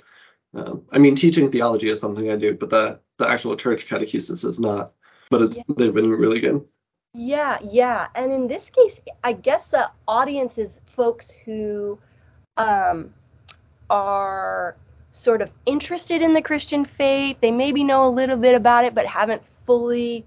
[0.54, 4.44] um, I mean, teaching theology is something I do, but the the actual church catechesis
[4.44, 4.92] is not.
[5.30, 5.62] But it's Yeah.
[5.76, 6.66] they've been really good.
[7.12, 8.08] Yeah, yeah.
[8.14, 11.98] And in this case, I guess the audience is folks who
[12.56, 13.12] um,
[13.90, 14.76] are
[15.16, 17.40] sort of interested in the Christian faith.
[17.40, 20.24] They maybe know a little bit about it, but haven't fully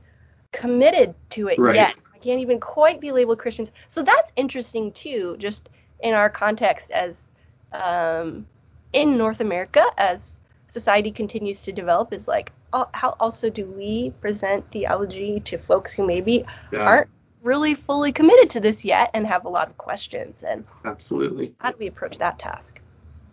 [0.52, 1.76] committed to it Right.
[1.76, 1.96] yet.
[2.14, 3.72] I can't even quite be labeled Christians.
[3.88, 5.70] So that's interesting too, just
[6.02, 7.30] in our context as
[7.72, 8.48] um,
[8.92, 14.12] in North America, as society continues to develop, is like, uh, how also do we
[14.22, 17.10] present theology to folks who maybe Yeah, aren't
[17.44, 20.44] really fully committed to this yet and have a lot of questions?
[20.44, 21.56] And absolutely.
[21.60, 22.82] how do we approach that task?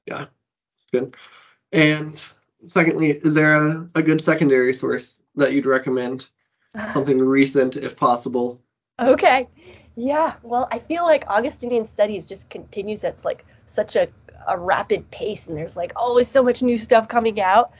[0.06, 0.26] Yeah
[0.92, 1.14] good.
[1.72, 2.22] And
[2.66, 6.28] secondly, is there a, a good secondary source that you'd recommend?
[6.90, 8.60] Something recent, if possible.
[8.98, 9.48] Okay.
[9.96, 10.34] Yeah.
[10.42, 14.08] Well, I feel like Augustinian studies just continues at like such a,
[14.46, 17.72] a rapid pace, and there's like always so much new stuff coming out.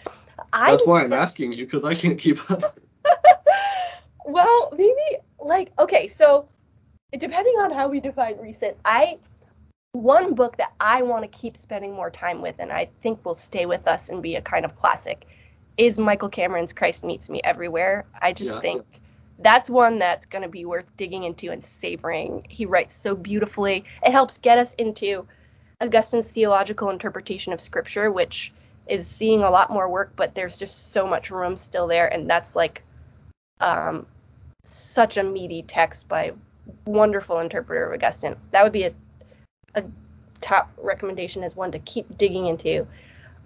[0.53, 2.79] I That's why I'm asking you because I can't keep up.
[4.27, 6.49] well, maybe like okay, so
[7.13, 9.19] depending on how we define recent, I
[9.97, 13.35] one book that I want to keep spending more time with, and I think will
[13.35, 15.27] stay with us and be a kind of classic,
[15.77, 18.05] is Michael Cameron's Christ Meets Me Everywhere.
[18.21, 18.61] I just Yeah.
[18.61, 18.85] think
[19.39, 22.47] that's one that's going to be worth digging into and savoring.
[22.49, 23.85] He writes so beautifully.
[24.03, 25.27] It helps get us into
[25.81, 28.53] Augustine's theological interpretation of Scripture, which
[28.87, 32.31] is seeing a lot more work, but there's just so much room still there, and
[32.31, 32.83] that's like
[33.61, 34.07] um,
[34.65, 36.33] such a meaty text by
[36.87, 38.37] wonderful interpreter of Augustine.
[38.53, 38.95] That would be a,
[39.77, 39.85] a
[40.41, 42.87] top recommendation is one to keep digging into.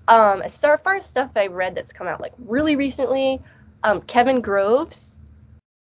[0.09, 3.41] Um, as far as stuff I read that's come out like really recently,
[3.85, 5.19] um, Kevin Grove's,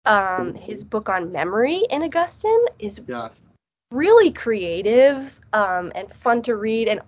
[0.05, 3.29] um, his book on memory in Augustine is Yeah.
[3.91, 7.01] really creative um, and fun to read and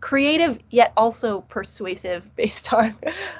[0.00, 2.96] creative yet also persuasive based on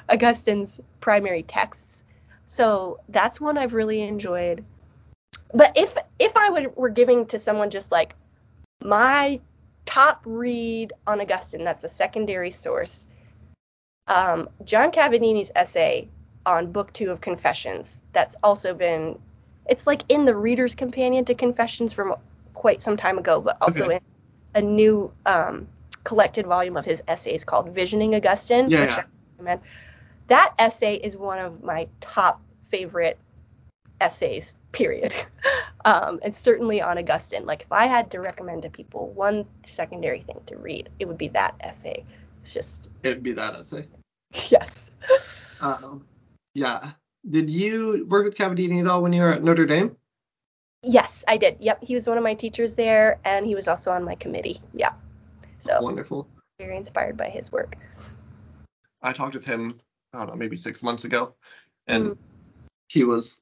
[0.09, 2.05] Augustine's primary texts.
[2.45, 4.63] So that's one I've really enjoyed.
[5.53, 8.15] But if if I were giving to someone just like
[8.83, 9.39] my
[9.85, 13.07] top read on Augustine, that's a secondary source.
[14.07, 16.07] Um, John Cavadini's essay
[16.45, 18.01] on Book Two of Confessions.
[18.13, 19.19] That's also been,
[19.67, 22.15] it's like in the Reader's Companion to Confessions from
[22.53, 23.95] quite some time ago, but also Okay.
[23.95, 24.01] in
[24.55, 25.67] a new um,
[26.03, 28.69] collected volume of his essays called Visioning Augustine.
[28.69, 28.97] Yeah, which yeah.
[28.97, 29.05] I
[29.37, 29.61] recommend.
[30.27, 33.17] That essay is one of my top favorite
[33.99, 35.15] essays, period.
[35.83, 37.47] Um, and certainly on Augustine.
[37.47, 41.17] Like if I had to recommend to people one secondary thing to read, it would
[41.17, 42.05] be that essay.
[42.43, 43.87] It's just It'd be that essay.
[44.51, 44.91] yes.
[45.59, 46.05] Um,
[46.53, 46.91] yeah.
[47.27, 49.97] Did you work with Cavadini at all when you were at Notre Dame?
[50.83, 51.57] Yes, I did.
[51.59, 54.61] Yep, he was one of my teachers there, and he was also on my committee.
[54.75, 54.93] Yeah,
[55.57, 56.27] so Wonderful.
[56.59, 57.75] very inspired by his work.
[59.01, 59.79] I talked with him,
[60.13, 61.33] I don't know, maybe six months ago,
[61.87, 62.17] and Mm.
[62.87, 63.39] he was,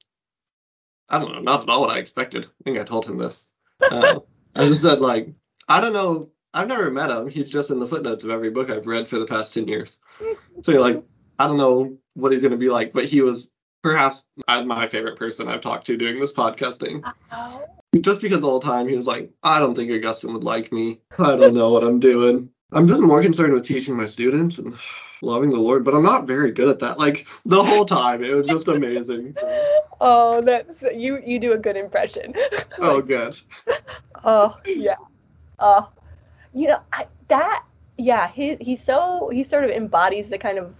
[1.10, 2.46] I don't know, not at all what I expected.
[2.46, 3.48] I think I told him this.
[3.80, 4.20] Uh,
[4.54, 5.28] I just said, like,
[5.68, 7.28] I don't know, I've never met him.
[7.28, 9.98] He's just in the footnotes of every book I've read for the past 10 years.
[10.62, 11.02] So, you're like,
[11.38, 13.48] I don't know what he's going to be like, but he was
[13.82, 17.02] perhaps my favorite person I've talked to doing this podcasting.
[17.32, 17.64] Oh.
[18.00, 21.00] Just because all the time he was like, I don't think Augustine would like me.
[21.18, 22.50] I don't know what I'm doing.
[22.72, 24.76] I'm just more concerned with teaching my students and
[25.22, 26.98] loving the Lord, but I'm not very good at that.
[26.98, 29.36] Like the whole time, it was just amazing.
[30.00, 31.22] Oh, that's you.
[31.24, 32.34] You do a good impression.
[32.78, 33.38] Oh, good.
[34.24, 34.96] Oh yeah.
[35.58, 35.84] Uh,
[36.54, 37.64] you know I, that.
[37.98, 40.74] Yeah, he he's so he sort of embodies the kind of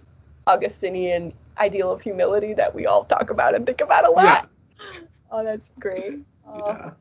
[0.47, 4.49] Augustinian ideal of humility that we all talk about and think about a lot.
[4.79, 4.99] Yeah.
[5.31, 6.19] Oh, that's great.
[6.47, 6.91] Oh, Yeah.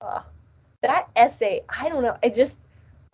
[0.00, 0.22] uh,
[0.82, 2.16] that essay, I don't know.
[2.22, 2.58] It just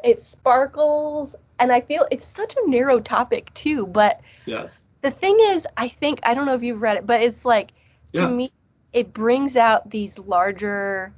[0.02, 3.86] it sparkles, and I feel it's such a narrow topic too.
[3.86, 4.84] But Yes.
[5.02, 7.72] the thing is, I think I don't know if you've read it, but it's like
[8.14, 8.28] to Yeah.
[8.28, 8.52] me,
[8.92, 11.12] it brings out these larger.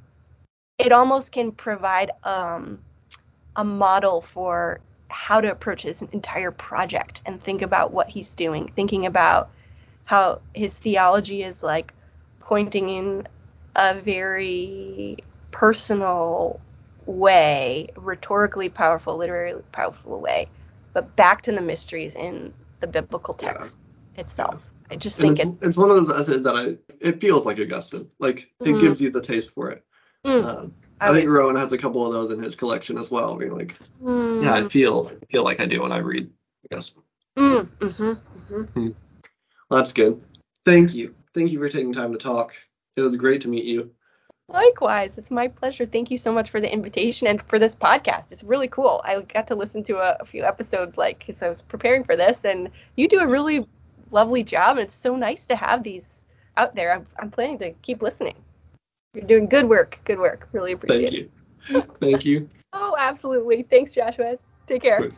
[0.78, 2.80] It almost can provide um,
[3.56, 8.72] a model for how to approach his entire project and think about what he's doing,
[8.74, 9.50] thinking about
[10.04, 11.92] how his theology is like
[12.40, 13.28] pointing in
[13.76, 15.18] a very
[15.50, 16.60] personal
[17.06, 20.48] way, rhetorically powerful, literally powerful way,
[20.92, 23.52] but back to the mysteries in the biblical Yeah.
[23.52, 23.78] text
[24.16, 24.64] itself.
[24.90, 27.46] I just And think it's, it's it's one of those essays that I it feels
[27.46, 28.08] like Augustine.
[28.18, 28.80] Like it Mhm.
[28.80, 29.84] gives you the taste for it.
[30.24, 32.98] mm, Um, I I think would- Rowan has a couple of those in his collection
[32.98, 33.40] as well.
[33.42, 36.30] You're like, mm, yeah, I feel feel like I do when I read
[36.70, 37.02] Augustine.
[37.36, 38.12] Mm, mm-hmm,
[38.54, 38.88] mm-hmm.
[39.70, 40.22] Well, that's good.
[40.64, 41.14] Thank you.
[41.34, 42.54] Thank you for taking time to talk.
[42.96, 43.90] It was great to meet you.
[44.52, 45.86] Likewise, it's my pleasure.
[45.86, 48.32] Thank you so much for the invitation and for this podcast.
[48.32, 49.00] It's really cool.
[49.04, 52.16] I got to listen to a, a few episodes like as I was preparing for
[52.16, 53.66] this, and you do a really
[54.10, 54.76] lovely job.
[54.76, 56.24] And it's so nice to have these
[56.58, 56.94] out there.
[56.94, 58.34] I'm, I'm planning to keep listening.
[59.14, 59.98] You're doing good work.
[60.04, 60.48] Good work.
[60.52, 61.30] Really appreciate Thank it.
[61.70, 61.82] you.
[62.00, 62.48] Thank you.
[62.74, 63.64] Oh, absolutely.
[63.64, 64.38] Thanks, Joshua.
[64.66, 65.10] Take care.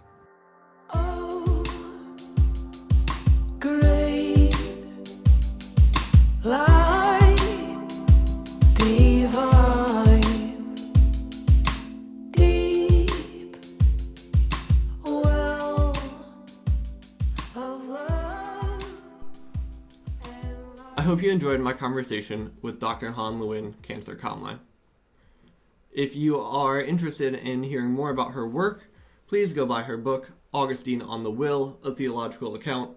[21.34, 23.10] Enjoyed my conversation with Dr.
[23.10, 24.60] Han-Luen, Kantzer Komline.
[25.90, 28.84] If you are interested in hearing more about her work,
[29.26, 32.96] please go buy her book, Augustine on the Will, A Theological Account.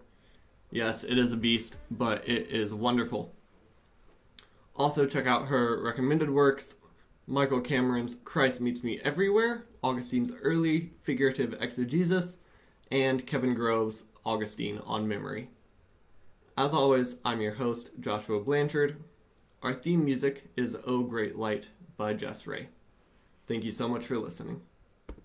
[0.70, 3.34] Yes, it is a beast, but it is wonderful.
[4.76, 6.76] Also, check out her recommended works,
[7.26, 12.38] Michael Cameron's Christ Meets Me Everywhere, Augustine's Early Figurative Exegesis,
[12.92, 15.50] and Kevin Grove's Augustine on Memory.
[16.58, 18.96] As always, I'm your host, Joshua Blanchard.
[19.62, 22.70] Our theme music is O Great Light by Jess Ray.
[23.46, 24.62] Thank you so much for listening.